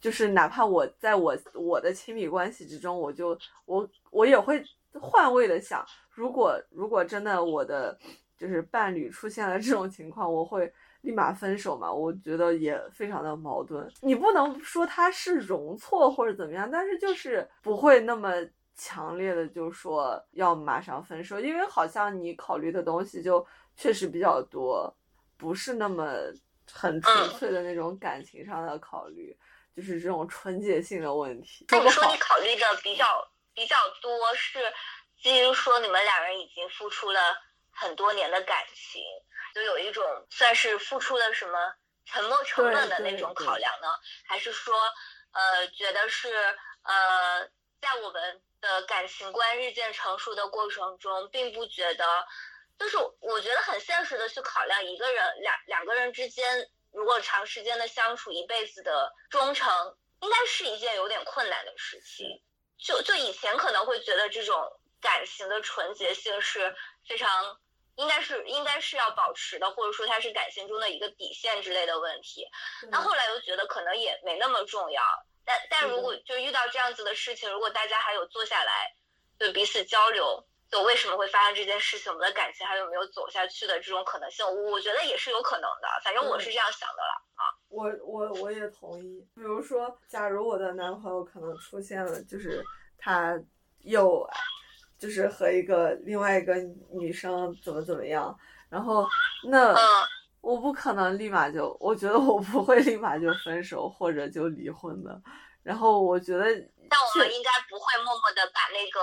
[0.00, 7.98] 就是哪怕我在我我的亲密关系之中，我就我我也会换位的想，如果如果真的我的
[8.36, 10.72] 就是伴侣出现了这种情况，我会。
[11.08, 13.90] 立马分手嘛，我觉得也非常的矛盾。
[14.02, 18.30] 你不能说他是容错或者怎么样，但是就是不会那么
[18.76, 23.44] 强烈的就说要马上分手，因为好像你考虑的东西就
[23.74, 24.94] 确实比较多。
[25.38, 26.04] 不是那么
[26.70, 29.34] 很纯粹的那种感情上的考虑，
[29.74, 31.64] 就是这种纯洁性的问题。
[31.70, 33.06] 那你说你考虑的比较
[33.54, 34.58] 比较多是
[35.22, 37.20] 基于说你们两人已经付出了
[37.70, 39.00] 很多年的感情，
[39.58, 41.74] 就有一种算是付出了什么
[42.06, 43.88] 沉没成本的那种考量呢？
[44.26, 44.74] 还是说
[45.32, 46.32] 呃觉得是
[46.82, 47.48] 呃
[47.80, 52.26] 在我们的感情观日渐成熟的过程中，并不觉得。
[52.78, 62.40] 就是我觉得很现实的去考量一个人两两个人之间，如果长时间的相处，一辈子的忠诚，应该是一件有点困难的事情。
[62.78, 66.76] 就就以前可能会觉得这种感情的纯洁性是
[67.08, 67.58] 非常
[67.98, 72.46] 应该是应该是要保持的，或者说它是感情中的一个底线之类的问题。
[72.90, 75.02] 那后来又觉得可能也没那么重要。
[75.44, 78.94] 但但如果就遇到这样子的事情，如果大家还有坐下来，
[79.38, 80.44] 对彼此交流。
[80.70, 82.12] 就为什么会发生这件事情？
[82.12, 84.44] 我们的感情还有没有走下去的这种可能性？
[84.70, 85.88] 我觉得也是有可能的。
[86.04, 87.42] 反正我是这样想的了啊。
[87.70, 89.26] 我我我也同意。
[89.34, 92.62] 比如说，假如我的男朋友可能出现了，就是
[92.98, 93.32] 他
[93.78, 94.20] 又
[94.98, 96.54] 就是和一个另外一个
[96.92, 98.38] 女生怎么怎么样，
[98.68, 99.06] 然后
[99.48, 99.74] 那
[100.40, 105.20] 我不可能立马就，我觉得我不会立马就分手或者就离婚的。
[105.62, 106.44] 然后我觉得，
[106.88, 109.00] 但我们应该不会默默的把那个。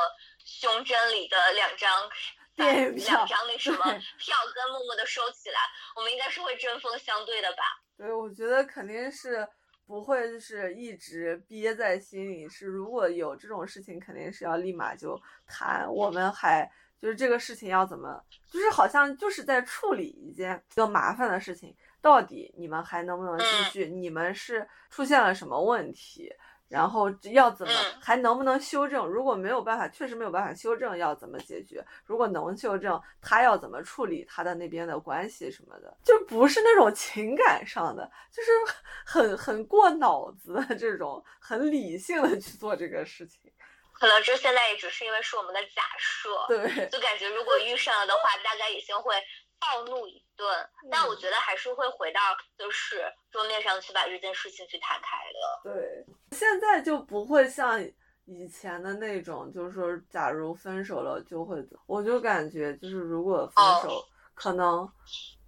[0.47, 1.89] 胸针里的两张
[2.55, 5.59] 电影票两张那什么票根默默的收起来，
[5.95, 7.63] 我们应该是会针锋相对的吧？
[7.97, 9.45] 对，我觉得肯定是
[9.85, 12.49] 不会，就是一直憋在心里。
[12.49, 15.87] 是如果有这种事情，肯定是要立马就谈。
[15.91, 16.69] 我们还
[16.99, 18.19] 就是这个事情要怎么，
[18.51, 23.85] 就是好像就是在处理一件比较麻烦的事情，到底你们还能不能继续？
[23.85, 26.33] 你们是出现了什么问题？
[26.75, 27.71] 然后要怎么
[28.01, 29.07] 还能不能修正？
[29.07, 31.81] 如果没有办法，确实没有办法修正，要怎么解决？
[32.03, 35.97] 如果能修正，他要怎么处理他的那边的关系什么的？
[36.03, 38.51] 就不是那种情感上的，就是
[39.05, 43.39] 很很过脑子的这种，很理性的去做这个事情。
[43.93, 49.15] 可能这现在也只是因为是我们的假设，对，就感觉如果遇上了的话，大概已经会。
[49.65, 50.47] 暴怒一顿，
[50.91, 52.19] 但我觉得还是会回到
[52.57, 55.73] 就是桌面上去把这件事情去谈开的。
[55.73, 56.05] 对，
[56.37, 57.83] 现在就不会像
[58.25, 64.03] 以前的那种，就是说，假如分手了就会，我就感觉就是如果分手，
[64.33, 64.87] 可能，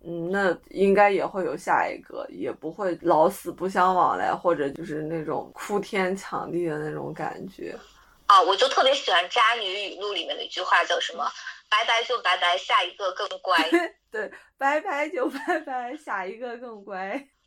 [0.04, 7.78] 嗯，那应该也会有下一个，也不会老死不相往来，或者就是那种哭天抢地的那种感觉。
[8.28, 11.26] 啊，我就特别喜欢《渣女语录》里面的一句话，叫什么？
[11.70, 13.56] 拜拜就拜拜，下一个更乖。
[14.18, 16.98] 对，拜拜就拜拜， 下一个更乖。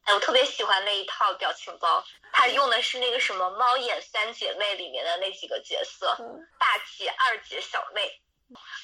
[0.04, 6.16] 哎，我特别喜欢那一套表情包，他用的是那个什么《猫眼三姐妹》里面的那几个角色，
[6.60, 8.22] 大姐、二姐、小妹。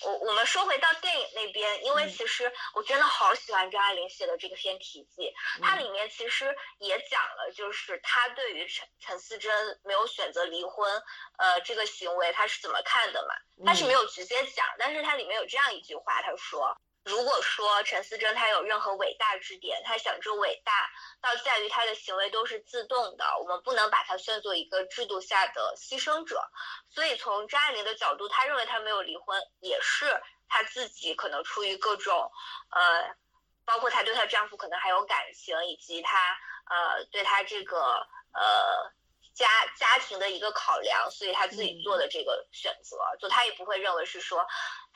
[0.03, 5.23] 我我们说回到电影那边，因为其实我真的好喜欢张爱玲写的这个《天体记》，
[5.63, 11.03] 它里面其实也讲了，就是她对于陈陈思珍没有选择离婚，
[11.39, 13.35] 呃，这个行为她是怎么看的嘛？
[13.67, 16.77] 她是没有直接讲，但是它里面有这样一句话，她说。
[17.07, 20.91] 如果说陈思贞她有任何伟大之点，她想这伟大
[21.23, 26.43] 到在于她的行为都是自动的，我们不能把她算作一个制度下的牺牲者。
[26.91, 32.33] 所以从张爱玲的角度，她认为她没有离婚，也是她自己可能出于各种，
[32.71, 33.15] 呃，
[33.65, 36.19] 包括她对她丈夫可能还有感情，以及她
[36.69, 37.79] 呃对她这个
[38.33, 38.93] 呃
[39.37, 39.47] 家
[39.79, 44.45] 家庭的一个考量，所以他自己做的这个选择，就他也不会认为是说。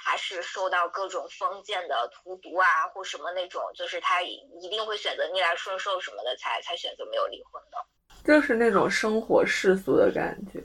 [0.03, 7.77] 他是受到各种封建的荼毒啊，或什么那种，就是他一一定会选择逆来顺受什么的，才才选择没有离婚的。
[8.25, 10.59] 就是那种生活世俗的感觉，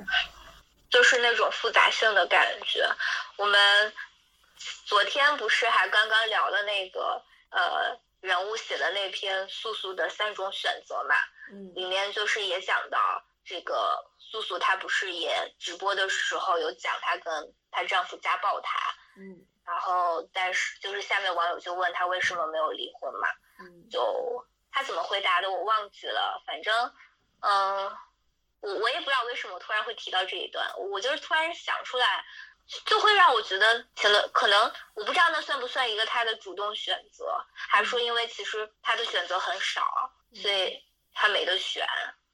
[0.89, 2.89] 就是那种复杂性的感觉。
[3.35, 3.93] 我们
[4.85, 11.15] 昨天不是还刚刚聊了那个呃人物写的那篇素素的三种选择嘛？
[11.51, 18.77] 嗯，里面就是也讲到这个素素，她不是也直播的时候有讲她跟她丈夫家暴她。
[19.17, 23.27] 嗯，然后但是就是下面网友就问她为什么没有离婚嘛，
[23.59, 26.93] 嗯，就她怎么回答的我忘记了，反正，
[27.39, 27.97] 嗯，
[28.59, 32.25] 我我也不知道为什么突然会提到这一段，我就是突然想出来，
[32.85, 37.25] 就会让我觉得可能可能我不知道那算不算一个他的主动选择，
[37.55, 40.83] 还是说因为其实他的选择很少，所以
[41.13, 41.87] 他没得选，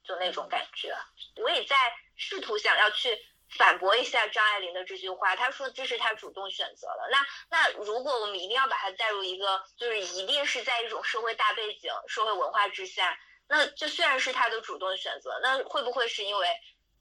[0.04, 0.94] 就那种感觉，
[1.42, 1.76] 我也在
[2.16, 3.18] 试图想要去。
[3.58, 7.06] 反驳一下张爱玲的这句话，她说这是她主动选择的。
[7.10, 7.18] 那
[7.50, 13.14] 那如果我们一定要把它带入一个，就是一定是在一种社会大背景、社会文化之下，
[13.46, 16.46] 那这虽然是她的主动选择，那会不会是因为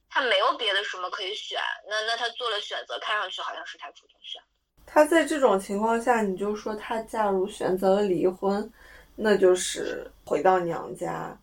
[0.09, 1.57] 她没有别的什么可以选？
[1.87, 4.41] 那那她做了选择，看上去好像是她主动选。
[4.85, 8.69] 她在这种情况下，你就说她假如选择了离婚，
[9.15, 11.40] 那就是回到娘家，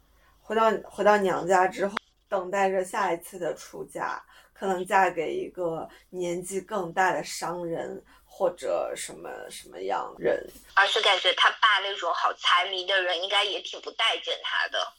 [0.49, 1.95] 回到回到娘家之后，
[2.27, 4.19] 等待着下一次的出嫁，
[4.55, 10.43] 可能嫁给一个年纪更大的商人或者什么什么样人。
[10.73, 14.91] 而且感觉他爸那种好财迷的人，应该也挺不待见他的。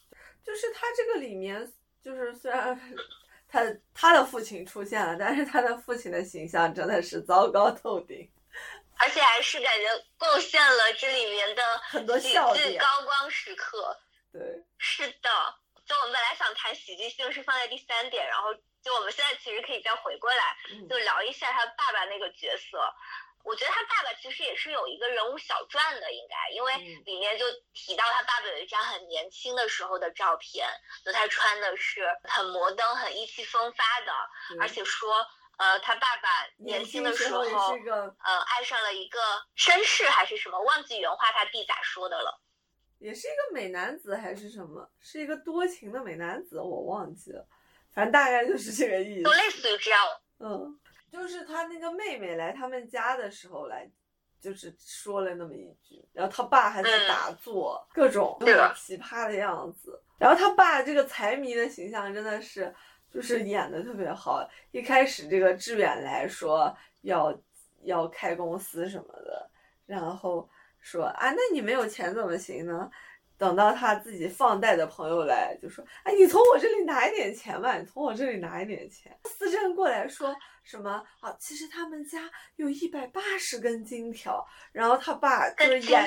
[0.46, 1.68] 就是他这个里面，
[2.04, 2.80] 就是虽然
[3.48, 8.30] 他他的父亲出现了，但是他的父亲的形象真的是糟糕透顶。
[9.00, 9.86] 而且还是感觉
[10.16, 12.80] 贡献了这里面的很多喜笑剧点。
[12.80, 13.98] 高光时刻。
[14.32, 14.40] 对，
[14.78, 15.30] 是的，
[15.86, 18.54] 就我们本来想谈喜剧性是放在第三点，然后
[18.84, 22.94] 就我们现在其实可以再回过来，嗯就聊一下他爸爸那个角色。
[23.46, 30.68] 我觉得他爸爸其实也是有一个人物小传的，应该，因为嗯里面就提到他爸爸有一张很年轻的时候的照片，
[31.06, 34.12] 就他穿的是很摩登、很意气风发的，
[34.50, 35.26] 对而且说，
[35.58, 39.20] 呃，他爸爸年轻的时候，呃，爱上了一个
[39.58, 42.42] 绅士还是什么，忘记原话他弟咋说的了。
[43.00, 47.46] 也是一个美男子还是什么，是一个多情的美男子，我忘记了，
[47.92, 49.32] 反正大概就是这个意思就。
[49.32, 50.00] 类似于这样，
[50.40, 50.80] 嗯，
[51.12, 53.90] 就是他那个妹妹来他们家的时候来，
[54.40, 58.38] 就是说了那么一句，然后他爸还在打坐，各种
[58.76, 60.02] 奇葩的样子。
[60.18, 62.76] 然后他爸这个财迷的形象真的是，
[63.10, 64.46] 就是演的特别好。
[64.72, 67.34] 一开始这个志远来说要
[67.84, 69.50] 要开公司什么的，
[69.86, 70.50] 然后
[70.82, 72.90] 说啊，那你没有钱怎么行呢？
[73.38, 81.34] 等到他自己放贷的朋友来，就说：“哎，你从我这里拿一点钱吧，你从我这里拿一点钱。”思珍过来说什么啊？
[81.40, 86.06] 其实他们家有一百八十根金条，然后他爸就是眼，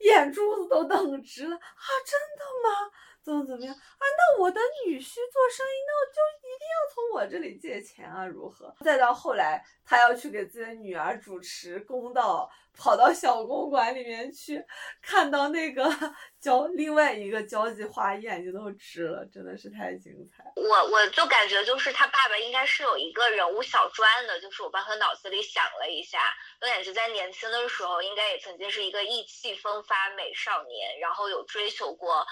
[0.00, 1.86] 眼珠子都瞪直了啊！
[2.04, 2.90] 真的吗？
[3.22, 4.02] 怎么怎么样啊？
[4.18, 8.26] 那我的女婿做生意，那我就一定要从我这里借钱啊？
[8.26, 8.74] 如何？
[8.82, 14.64] 再到后来，他要去给自己的女儿主持公道，跑到小公馆里面去，
[15.02, 15.84] 看到那个
[16.40, 20.44] 交另外一个交际花，眼睛都直了，真的是太精彩。
[20.56, 26.18] 我我就感觉就是他爸爸应该是有一个人物小传的，就是我帮他脑子里想了一下，
[26.60, 32.26] 我感觉在年轻的时候应该也曾经是一个意气风发美少年，然后有追求过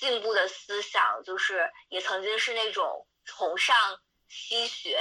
[0.00, 4.98] 进步的思想，就是也曾经是那种崇尚西学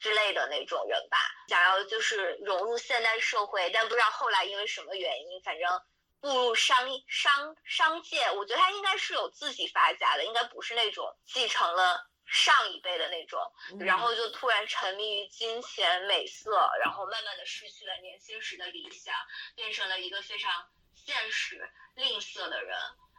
[0.00, 5.82] 之类的那种人吧，想要就是融入现代社会，但不知道后来因为什么原因，反正
[6.20, 6.76] 步入商
[7.06, 13.40] 商商界，我觉得他应该是有自己发家的，应该不是那种继承了上一辈的那种，
[13.78, 16.50] 然后就突然沉迷于金钱美色，
[16.82, 19.14] 然后慢慢的失去了年轻时的理想，
[19.54, 22.76] 变成了一个非常现实吝啬的人。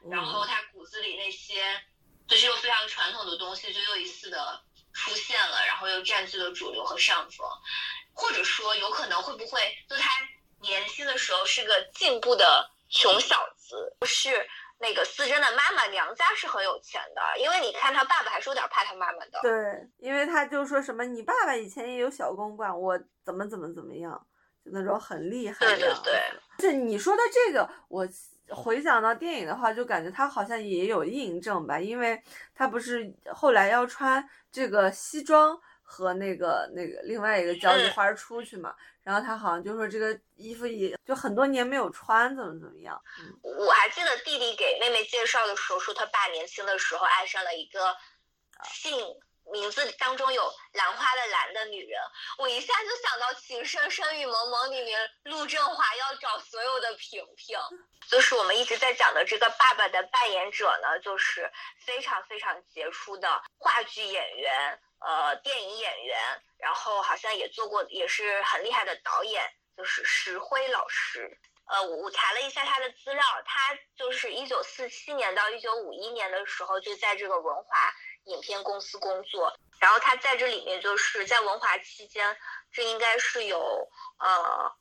[0.09, 1.61] 然后他骨子里那些
[2.27, 4.61] 就是又非常传统的东西，就又一次的
[4.93, 7.47] 出现了，然后又占据了主流和上风，
[8.13, 10.09] 或者说有可能会不会就他
[10.61, 14.29] 年轻的时候是个进步的穷小子，不是
[14.79, 19.39] 那个思珍的妈妈娘家是很有钱的，因为你看他爸爸还是有点怕他妈妈的。
[19.41, 19.51] 对，
[19.99, 24.11] 因为他就说什么你爸爸以前也有小公馆，我怎么怎么怎么样，
[24.65, 26.21] 就那种很厉害的对对对。
[26.59, 28.07] 是你说的这个，我
[28.55, 32.21] 回想到电影的话，就感觉他好像也有印证吧，因为
[32.53, 43.39] 他不是后来要穿这个西装和那个那个另外一个交际嗯花出去嘛，然后他好像就说这个衣服也就很多年没有穿，怎么怎么样，嗯。
[43.43, 47.95] 我还记得弟弟给妹妹介绍的时候说，他爸年轻的时候爱上了一个
[48.73, 48.97] 姓
[49.51, 52.01] 名字当中有兰花的兰的女人，
[52.37, 57.57] 我一下就想到《情深深雨蒙蒙》里面陆振华要找所有的萍萍，
[58.09, 61.51] 就是我们一直在讲的这个爸爸的扮演者呢，就是
[61.85, 66.17] 非常非常杰出的话剧演员，呃，电影演员，
[66.57, 69.43] 然后好像也做过，也是很厉害的导演，
[69.75, 71.39] 就是石辉老师。
[71.67, 77.93] 呃，我我查了一下他的资料，他就是一九四七年到一九五一年的时候就在这个文华
[78.25, 82.37] 影片公司工作，然后他在这里面就是在文华期间，
[82.71, 84.71] 这应该是有呃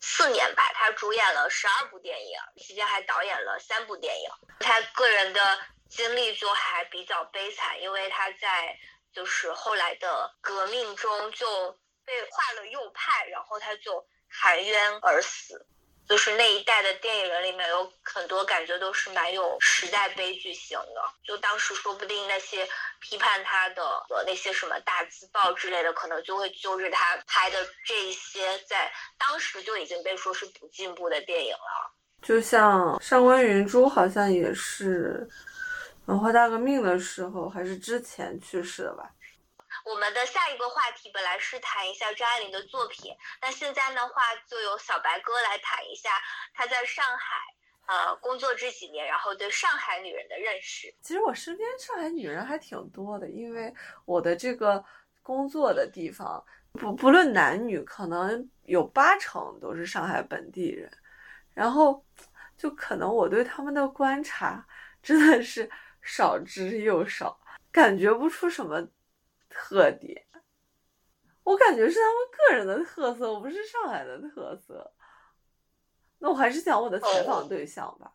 [0.00, 4.30] 四年吧，他主演了十二部电影，期间还导演了三部电影。
[4.60, 8.78] 他个人的经历就还比较悲惨，因为他在
[9.12, 15.66] 就是后来的革命中就被划了右派，然后他就含冤而死。
[16.08, 22.68] 就是那一代的电影人里面有很多感觉都是蛮有时代悲剧性的，就当时说不定那些
[23.00, 23.82] 批判他的
[24.26, 31.92] 那些什么大字报之类的，可能就会揪着他拍的这一些在当时就已经被说是不进步的电影了。
[32.20, 35.26] 就像上官云珠好像也是
[36.06, 39.10] 文化大革命的时候还是之前去世的吧。
[39.84, 46.10] 我们的下一个话题本来是谈一下张爱玲的作品，那现在的话就由小白哥来谈一下
[46.54, 47.36] 他在上海
[47.86, 50.94] 呃工作这几年，然后对上海女人的认识。
[51.02, 53.74] 其实我身边上海女人还挺多的，因为
[54.04, 54.84] 我的这个
[55.22, 60.90] 工作的地方，不不论男女，可能有八成都是上海本地人。
[61.54, 62.02] 然后，
[62.56, 64.66] 就可能我对他们的观察
[65.02, 65.68] 真的是
[66.00, 67.38] 少之又少，
[67.70, 68.82] 感觉不出什么
[69.52, 70.24] 特点。
[71.44, 74.92] 我感觉是他们个人的特色，不是上海的特色。
[76.20, 78.12] 那我还是讲我的采访对象吧，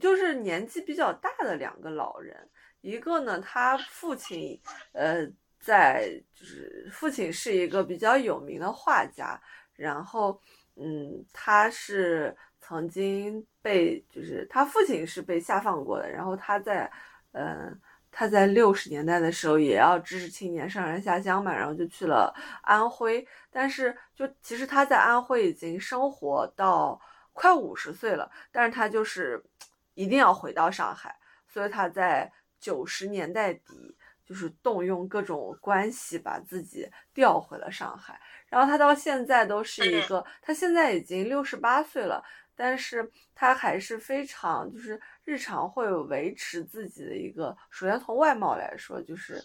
[0.00, 2.48] 就是年纪比较大的两个老人，
[2.80, 4.58] 一个呢，他父亲，
[4.92, 5.30] 呃，
[5.60, 9.38] 在就是父亲是一个比较有名的画家，
[9.76, 10.40] 然后，
[10.76, 16.90] 嗯，他是曾经被就是他父亲是被下放过的，然后他在，
[17.32, 17.78] 嗯。
[18.12, 23.26] 他在六十年代的时候也要知识青年上山下乡嘛，然后就去了安徽。
[23.50, 27.00] 但是就其实他在安徽已经生活到
[27.32, 29.42] 快五十岁了，但是他就是
[29.94, 31.16] 一定要回到上海，
[31.48, 38.20] 所以他在九十年代底就是动用各种关系把自己调回了上海。
[38.48, 42.22] 然后他到现在都是一个，他现在已经六十八岁了，
[42.54, 45.00] 但是他还是非常就是。
[45.24, 49.40] 日常会维持自己的一个，首先从外貌来说，就是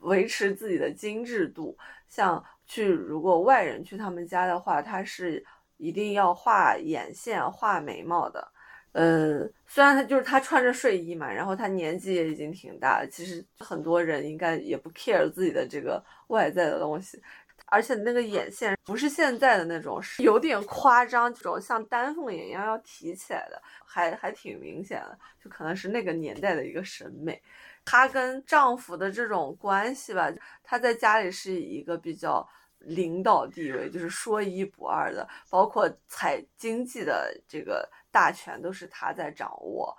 [0.00, 1.78] 维持自己的精致度。
[2.08, 5.44] 像去如果外人去他们家的话，他是
[5.76, 8.52] 一定要画眼线、画眉毛的。
[8.90, 17.22] 呃，虽然他就是他穿着睡衣嘛，然后他年纪也已经挺大了，其实很多人应该也不 care 自己的这个外在的东西。
[17.66, 27.42] 而且那个眼线不是现在的那种，是有点夸张，这种像丹凤眼一样要提起来的，还还挺明显的，就可能是那个年代的一个审美。
[27.84, 30.30] 她跟丈夫的这种关系吧，
[30.62, 32.46] 她在家里是以一个比较
[32.78, 39.96] 领导地位，就是说一不二的，包括财经济的这个大权都是她在掌握。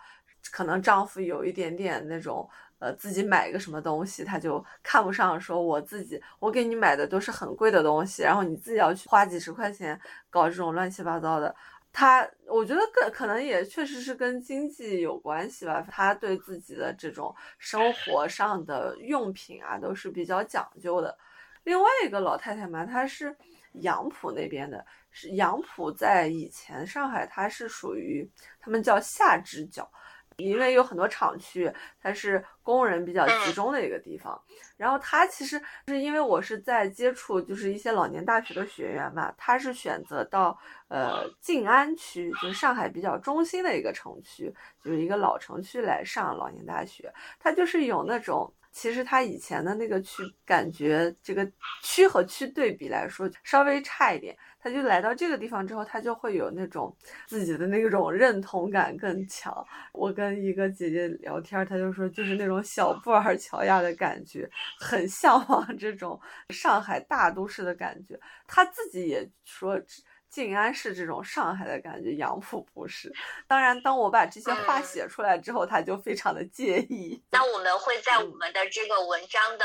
[0.51, 2.47] 可能丈夫有一点点那种。
[2.80, 9.99] 呃，自己买一个什么东西，他就看不上，说我自己我给你买的都是很贵的东西，然后你自己要去花几十块钱
[10.30, 11.55] 搞这种乱七八糟的。
[11.93, 15.82] 他我觉得更可能也确实是跟经济有关系吧。
[15.89, 21.17] 他对自己的这种生活上的用品啊都是比较讲究的。
[21.63, 23.34] 另外一个老太太嘛，她是
[23.76, 29.89] 杨浦那边的，是杨浦在以前上海，它是属于他们叫下支角。
[30.38, 31.71] 因为有很多厂区，
[32.01, 34.39] 它是工人比较集中的一个地方。
[34.77, 40.57] 然后他其实是因为我是在接触，就是一些老年大学的学员嘛，他是选择到
[40.89, 47.13] 呃静安区，就是上海比较中心的一个城区，就是一个老城区来上老年大学。
[47.39, 48.53] 他就是有那种。
[48.71, 51.49] 其实他以前的那个区，感觉这个
[51.81, 54.38] 区和区对比来说稍微差一点。
[54.66, 56.91] 他就来到这个地方之后，他就会有那种
[57.28, 59.63] 自己的那种认同感更强。
[59.93, 64.49] 我跟一个姐姐聊天，她就说就是那种小布尔乔亚的感觉，
[64.80, 68.20] 很向往这种上海大都市的感觉。
[68.47, 69.80] 他自己也说。
[70.28, 73.09] 静安是这种上海的感觉，杨浦不是。
[73.47, 77.24] 当然，当我把这些话写出来之后，他就非常的介意。
[77.32, 79.63] 那我们会在我们的这个文章的，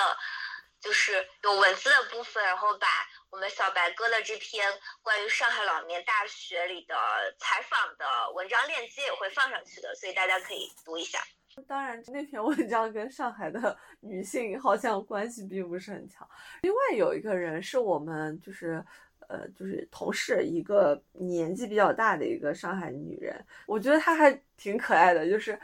[0.79, 2.87] 就是有文字的部分，然后把
[3.31, 4.67] 我们小白哥的这篇
[5.03, 6.95] 关于上海老年大学里的
[7.39, 11.21] 采访的文章链接也会放上去的，所以大家可以读一下。
[11.67, 16.29] 当然，那篇文章跟上海的女性好像关系并不是很强。
[16.63, 18.85] 另外有一个人是我们就是。
[19.29, 25.31] 呃，就是同事一个年纪比较大的一个上海女人，我觉得她还挺可爱的。
[25.31, 25.57] 就是，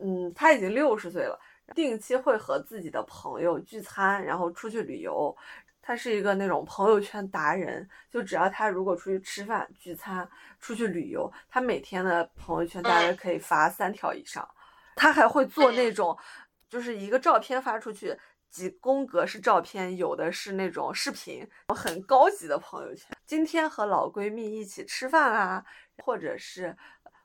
[0.00, 1.38] 嗯，她已经六十岁了，
[1.74, 5.36] 定期会和自己的朋友聚餐，然后出去旅游。
[5.86, 10.26] 她是一个那种朋友圈达人，就只要她如果出去吃饭、聚餐、
[10.58, 14.48] 出去旅游，她每天的朋友圈大概可以发三条以上。
[14.96, 16.16] 她还会做那种，
[16.70, 18.18] 就是一个照片发出去。
[18.48, 21.44] 几宫格是照片，有的是那种视频，
[21.74, 23.10] 很高级的朋友圈。
[23.26, 25.64] 今天和老闺蜜一起吃饭啊，
[26.04, 26.72] 或者是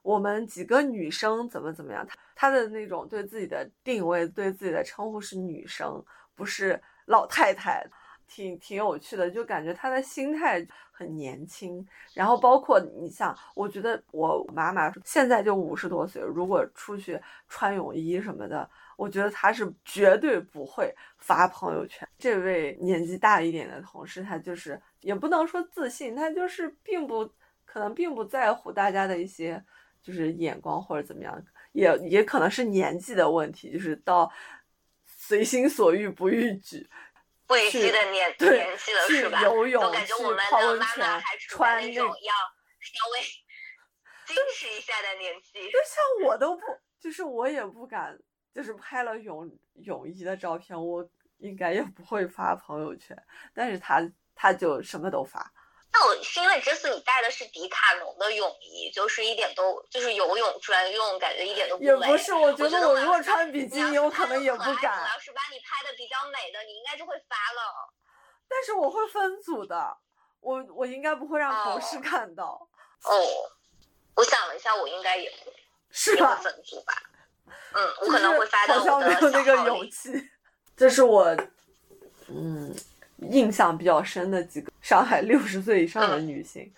[0.01, 2.03] 我们几个女生怎么怎么样。
[2.07, 6.03] 她她的那种对自己的定位，对自己的称呼是女生，
[6.33, 7.85] 不是老太太，
[8.29, 11.85] 挺挺有趣的，就感觉她的心态很年轻。
[12.13, 18.69] 然后包括你像，我觉得我妈妈现在就五十多岁，如果出去穿泳衣什么的。
[18.99, 22.05] 我觉得她是绝对不会发朋友圈。
[22.17, 27.25] 这位年纪大一点的同事，他就是也不能说自信，他就是并不
[27.63, 29.63] 可能并不在乎大家的一些
[30.01, 31.41] 就是眼光或者怎么样，
[31.71, 34.29] 也也可能是年纪的问题，就是到
[35.05, 36.85] 随心所欲不逾矩，
[37.49, 39.41] 不逾矩的年年纪了是吧？
[39.41, 40.13] 游泳、去
[40.51, 42.33] 泡温泉、穿那种要
[42.79, 43.19] 稍微。
[44.29, 45.53] 矜持一下的年纪。
[45.71, 46.61] 就像我都不，
[46.99, 48.15] 就是我也不敢，
[48.53, 51.03] 就是拍了泳泳衣的照片，我
[51.39, 53.17] 应该也不会发朋友圈。
[53.55, 55.51] 但是他他就什么都发。
[55.91, 65.01] 那我是因为这次你带的是迪卡侬的泳衣，就是一点都就是游泳专用，感觉一点都不也不是，我觉得我如果穿比基尼，我可能也不敢。
[65.01, 67.91] 我要是把你拍的比较美的，你应该就会发了。
[68.47, 69.97] 但是我会分组的，
[70.41, 72.69] 我我应该不会让同事看到。
[73.03, 73.11] 哦，
[74.15, 75.51] 我想了一下，我应该也会，
[75.89, 76.35] 是吧？
[76.35, 76.93] 分组吧。
[77.73, 80.29] 嗯，我可能会发到我的好像没有那个勇气。
[80.77, 81.35] 这是我，
[82.27, 82.75] 嗯。
[83.21, 86.73] 印象比较深的几个上海六十岁以上的女性，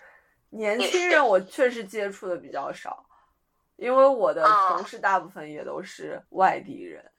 [0.50, 3.06] 年轻人我确实接触的比较少，
[3.76, 7.10] 因为我的同事大部分也都是外地人。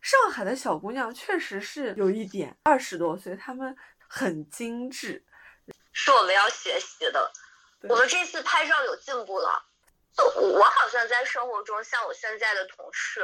[0.00, 3.76] 上海的小姑娘确实是有一点二十多岁，她们
[4.08, 5.22] 很精致，
[5.92, 7.30] 是我们要学习的。
[7.82, 9.62] 我们这次拍照有进步了，
[10.16, 13.20] 我好像在生活中像我现在的同事，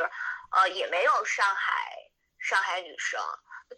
[0.51, 1.73] 呃，也没有上海
[2.39, 3.19] 上海女生。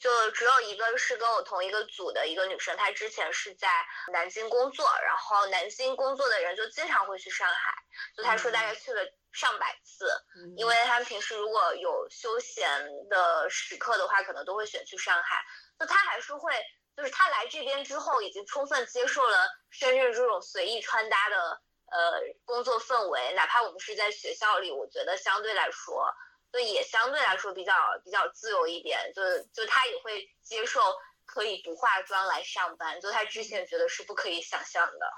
[0.01, 3.69] 就只有一个是跟我同一个组的一个女生，她之前是在
[4.13, 7.75] 南京工作，然后南京工作的人就经常会去上海，
[8.17, 9.03] 就她说大概去了
[9.33, 10.09] 上百次，
[10.57, 12.69] 因为他们平时如果有休闲
[13.09, 15.45] 的时刻的话，可能都会选去上海。
[15.79, 16.53] 就她还是会，
[16.97, 21.61] 就是她来这边之后，已经充分接受了深圳这种随意穿搭的
[21.91, 26.15] 呃工作氛围，哪怕我们是在学校里，我觉得相对来说。
[26.57, 29.23] 就也相对来说比较比较自由一点，就
[29.53, 30.81] 就他也会接受
[31.27, 35.13] 可以不化妆来上班，就他之前觉得是不可以想象的。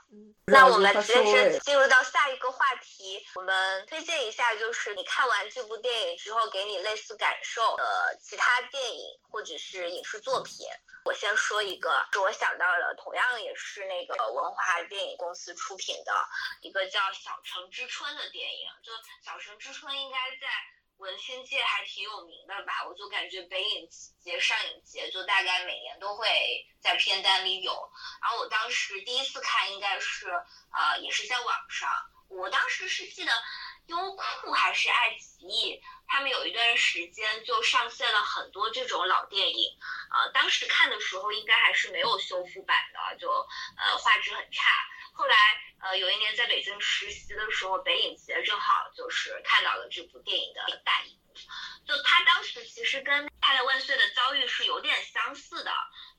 [0.46, 10.66] 那我们直接进入到下一个话题，我们推荐一下，就是你看完这部电影之后给你类似感受的其他电影或者是影视作品。
[11.04, 16.12] 我先说一个，是我想到的，同样也是那个文华电影公司出品的
[16.62, 18.66] 一个叫《小城之春》的电影。
[18.82, 18.92] 就
[19.24, 20.48] 《小城之春》应该在。
[20.98, 22.84] 文青界还挺有名的吧？
[22.86, 23.88] 我就感觉北影
[24.20, 26.28] 节、上影节就大概每年都会
[26.80, 27.72] 在片单里有。
[28.20, 31.88] 然后我当时第一次看应该是呃也是在网上，
[32.28, 33.32] 我当时是记得
[33.86, 39.78] 优酷还是爱奇艺，他们有一段时间就上线了很多这种老电影。
[40.10, 44.70] 呃，当时看的时候应该还是没有修复版的，就呃画质很差。
[45.18, 45.36] 后来，
[45.80, 51.34] 呃，有一年在北京实习的时候，北影节正好就是看到了这部电影的大荧幕。
[51.84, 55.72] 就他当时其实跟《泰勒万岁》的遭遇是有点相似的。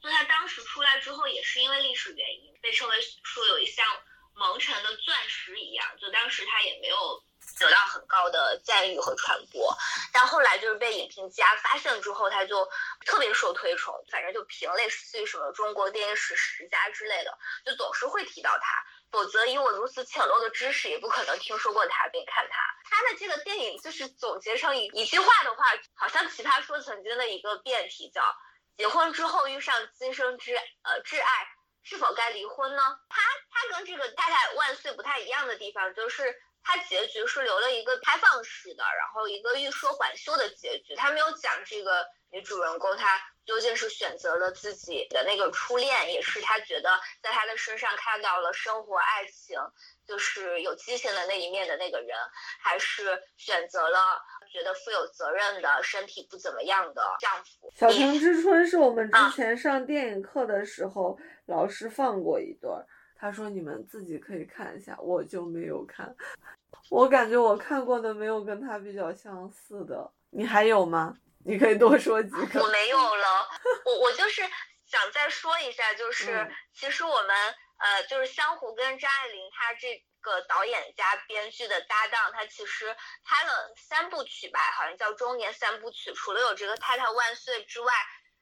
[0.04, 3.86] 就他当时出来之后，也是因为历史原因，被称为说有一项
[4.34, 5.98] 蒙尘的钻石一样。
[5.98, 7.24] 就当时他也没有
[7.58, 9.76] 得到很高的赞誉和传播，
[10.12, 12.70] 但后来就是被影评家发现之后，他就
[13.06, 13.94] 特别受推崇。
[14.12, 18.84] 反正就评类似于什么中国电影史十佳之类的，就总是会提到他。
[19.12, 22.58] 否则，以我如此浅陋的知识，也不可能听说过他并看他。
[22.90, 25.66] 他的这个电影就是总结成一一句话的话，
[25.96, 28.22] 好像奇葩说曾经的一个辩题叫
[28.78, 31.48] “结婚之后遇上今生之呃挚爱，
[31.82, 33.22] 是否该离婚呢？”他
[33.52, 43.20] 他跟这个《太太万岁》不太一样的地方，就是他结局是留了一个开放式的，然后一个欲说还休的结局，他没有讲这个女主人公她。
[43.46, 49.58] 究竟是选择了自己的那个初恋，也是她觉得在她的身上看到了生活、爱情，
[50.06, 52.16] 就是有激情的那一面的那个人，
[52.62, 54.22] 还是选择了
[54.52, 57.74] 觉得负有责任的、身体不怎么样的丈夫？
[57.76, 61.18] 小城之春是我们之前上电影课的时候，
[61.48, 62.86] 老师放过一段，
[63.20, 66.16] 他说你们自己可以看一下，我就没有看。
[66.90, 71.16] 我感觉我看过的没有跟他比较相似的，你还有吗？
[71.46, 72.62] 你可以多说几个。
[72.64, 73.50] 我没有了，
[73.86, 74.42] 我我就是
[74.86, 77.36] 想再说一下，就 是其实我们
[77.78, 86.14] 呃，就是湘湖跟张爱玲她这个导演加编剧的搭档，他其实拍了三部曲吧，好像叫中年三部曲。
[86.14, 87.94] 除了有这个《太太万岁》之外，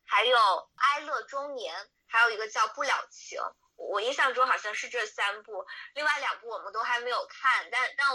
[0.06, 0.38] 还有
[0.76, 1.76] 《哀乐中年》，
[2.08, 3.40] 还有一个叫《不了情》。
[3.78, 8.08] 我印象中好像是这三部，另外两部我们都还没有看，但但。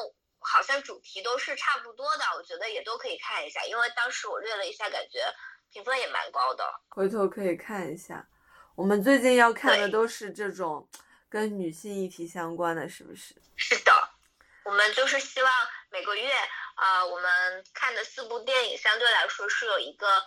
[0.45, 5.25] 好像主题都是差不多的，我觉得也都可以看一下，因为当时我略了一下，感觉
[5.71, 6.69] 评分也蛮高的。
[6.89, 8.29] 回头可以看一下。
[8.75, 10.89] 我们最近要看的都是这种
[11.31, 13.37] 跟女性议题相关的，是不是？
[13.55, 13.93] 是的，
[14.65, 15.53] 我们就是希望
[15.93, 16.29] 每个月
[16.75, 20.25] 啊，我们看的四部电影相对来说是有一个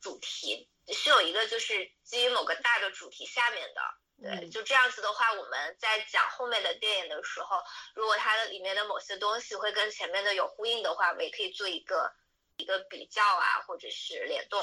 [0.00, 3.80] 主题，是有一个就是基于某个大的主题下面的。
[4.22, 7.62] 对，就这样子的话，我们在讲后面的电影的时候，
[7.94, 12.12] 如果它的里面的某些东西会跟前面的有呼应的话，我们也可以做一个
[12.56, 14.62] 一个比较啊，或者是联动。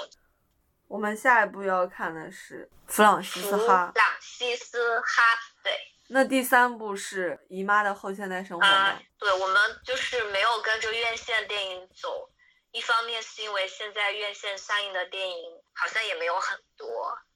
[0.88, 3.88] 我们下一步要看的是弗朗西斯哈。
[3.88, 5.74] 弗朗西斯哈，对。
[6.10, 8.98] 那第三部是姨妈的后现代生活吗？
[9.18, 12.30] 对，我们就是没有跟着院线电影走。
[12.72, 17.27] 一方面是因为现在院线上映的电影好像也没有很多，呃，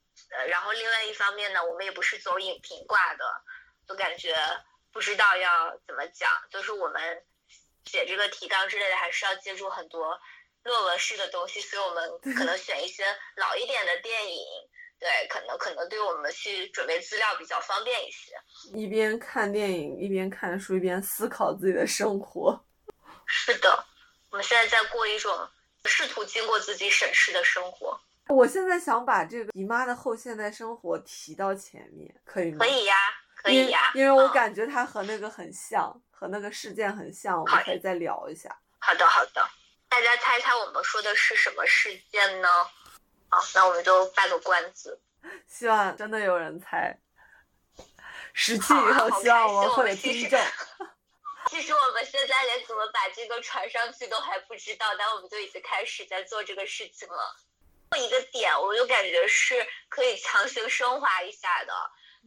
[0.48, 3.26] 然后另外一方面呢，我们也不是走影评挂的，
[3.88, 4.36] 就感觉
[4.92, 6.30] 不知道要怎么讲。
[6.50, 7.24] 就是我们
[7.86, 10.20] 写这个提纲之类的，还是要借助很多
[10.64, 13.04] 论文式的东西，所以我们可能选一些
[13.36, 14.44] 老一点的电影。
[15.00, 18.34] 对，可能可能对我们去准备资料比较方便一些。
[18.76, 22.64] 一边看电影，一边看书，一边思考自己的生活。
[23.26, 23.84] 是的，
[24.30, 25.50] 我们现在在过一种
[25.86, 28.00] 试图经过自己审视的生活。
[28.28, 32.60] 我现在想把这个姨妈的后现代生活提到前面，可以吗？
[32.60, 32.96] 可以呀，
[33.36, 33.92] 可以呀。
[33.94, 38.56] 因为我感觉它和那个很像，和那个事件很像，我们可以再聊一下。
[38.80, 39.46] 好的，好的。
[39.90, 42.48] 大家猜猜我们说的是什么事件呢？
[43.28, 45.02] 好，那我们就卖个关子，
[45.48, 46.98] 希望真的有人猜。
[48.34, 50.40] 十期以后，希望我们会有听众。
[51.50, 57.36] 其实我们现在连怎么把这个传上去都还不知道，但我们就已经开始在做这个事情了。
[57.98, 61.74] 一个点，我就感觉是可以强行升华一下的，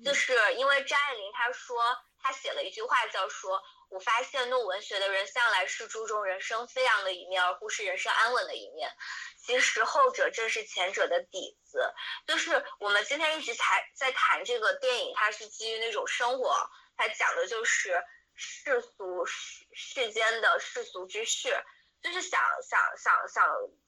[0.05, 1.77] 就是因为张爱玲她说，
[2.23, 3.63] 她写了一句话叫说。
[3.91, 8.91] 我发现弄文学的人向来是注重人生飞扬的一面，而忽视人生安稳的一面。
[9.37, 11.95] 其实后者正是前者的底子。
[12.27, 16.57] 就是我们今天一直才在谈这个电影，它是基于那种生活，
[16.97, 18.03] 它讲的就是
[18.35, 21.57] 世俗世世间的世俗之事。
[22.03, 23.47] 就是想想想想，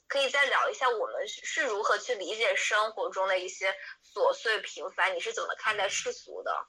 [0.09, 3.75] 可以再聊一下我们是如何去理解生活中的一些
[4.15, 5.15] 琐碎平凡。
[5.15, 6.67] 你是怎么看待世俗的？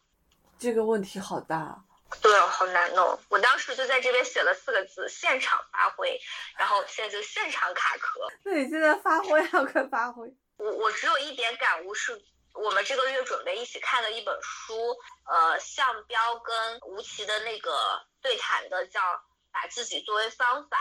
[0.60, 1.84] 这个问题好大。
[2.22, 3.20] 对，好难弄。
[3.30, 6.20] 我当时就在这边写了四个字：现场发挥。
[6.58, 8.32] 然后现在就现场卡壳。
[8.44, 10.26] 那你现在发挥啊，快发挥！
[10.56, 12.20] 我我只有一点感悟，是
[12.54, 19.02] 我们这个月准备一起看的一本书，呃，向彪跟吴奇的那个对谈的，叫
[19.52, 20.78] 《把自己作为方法》。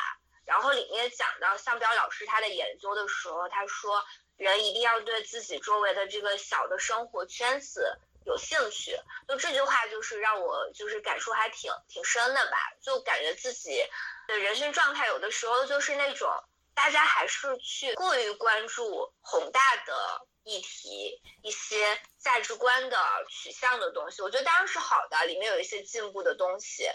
[0.47, 4.03] 然后里面讲到向彪老师他的研究的时候，他说
[4.39, 7.99] 人一定要对自己周围的这个小的生活圈子。
[8.25, 8.99] 有兴趣，
[9.29, 13.81] 就这句话就是让我就是感触还挺挺深的吧，就感觉自己
[14.27, 16.29] 的人生状态有的时候就是那种
[16.75, 22.97] 大家还是去过于关注宏大的议题，一些价值观的
[23.29, 26.89] 取向的东西，我觉得当然是好的，里面有一些进步的东西，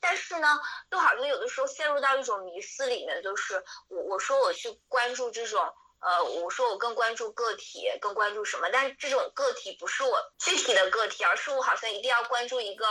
[0.00, 0.60] 但是呢，
[0.90, 5.74] 就好像有的时候陷入到一种迷思里面，就是我我说我去关注这种。
[6.02, 8.70] 呃，我说我更关注个体，更关注什么？
[8.72, 12.86] 但是这种个体不是我具体的个体，而是我好像一定要关注一个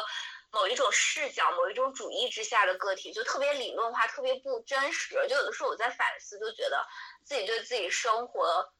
[0.51, 5.15] 某一种视角、某一种主义之下的个体，就特别理论化，特别不真实。
[5.27, 6.85] 就有的时候我在反思，就觉得
[7.23, 8.71] 自己对自己生活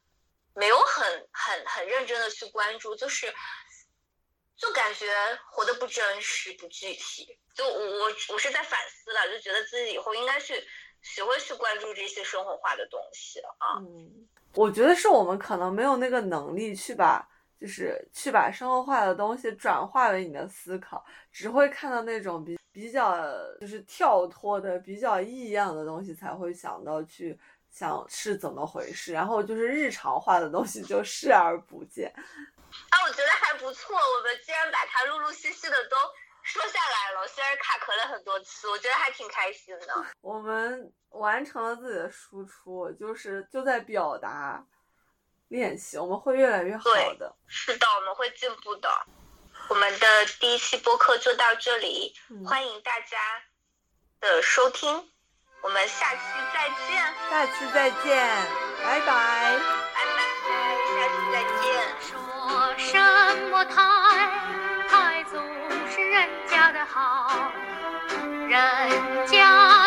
[0.60, 3.34] 没有很很很认真的去关注，就是
[4.56, 5.08] 就感觉
[5.50, 7.40] 活得不真实、不具体。
[7.56, 10.64] 就我我我是在反思了，就觉得自己以后应该去。
[11.02, 13.80] 学会去关注这些生活化的东西啊。
[13.80, 17.26] 嗯，我觉得是我们可能没有那个能力去把，
[17.58, 23.26] 就是去把生活化的东西转化为你的思考，只会看到那种比比较
[23.62, 27.40] 就是跳脱的、比较异样的东西，才会想到去
[27.80, 29.14] 想是怎么回事。
[29.14, 32.14] 然后就是日常化的东西就视而不见。
[32.16, 33.96] 啊，我觉得还不错。
[33.96, 35.96] 我们既然把它陆陆续续的都。
[36.42, 40.06] 说下来了，虽然卡壳了很多次，我觉得还挺开心的。
[40.22, 44.66] 我们完成了自己的输出，就是就在表达
[45.50, 46.90] 练习，我们会越来越好
[47.20, 47.36] 的。
[47.46, 48.90] 是的，我们会进步的。
[49.68, 50.08] 我们的
[50.40, 52.16] 第一期播客就到这里，
[52.48, 53.18] 欢迎大家
[54.22, 55.12] 的收听，
[55.62, 56.20] 我们下期
[56.54, 57.04] 再见。
[57.30, 58.18] 下期再见，
[58.84, 59.06] 拜拜。
[59.94, 60.20] 拜拜，
[60.96, 61.64] 下期再见。
[62.00, 62.12] 说
[62.78, 62.92] 什
[63.50, 63.76] 么太
[64.88, 65.34] 太总
[65.90, 66.00] 是？
[66.10, 67.52] 人家的好，
[68.48, 69.79] 人家。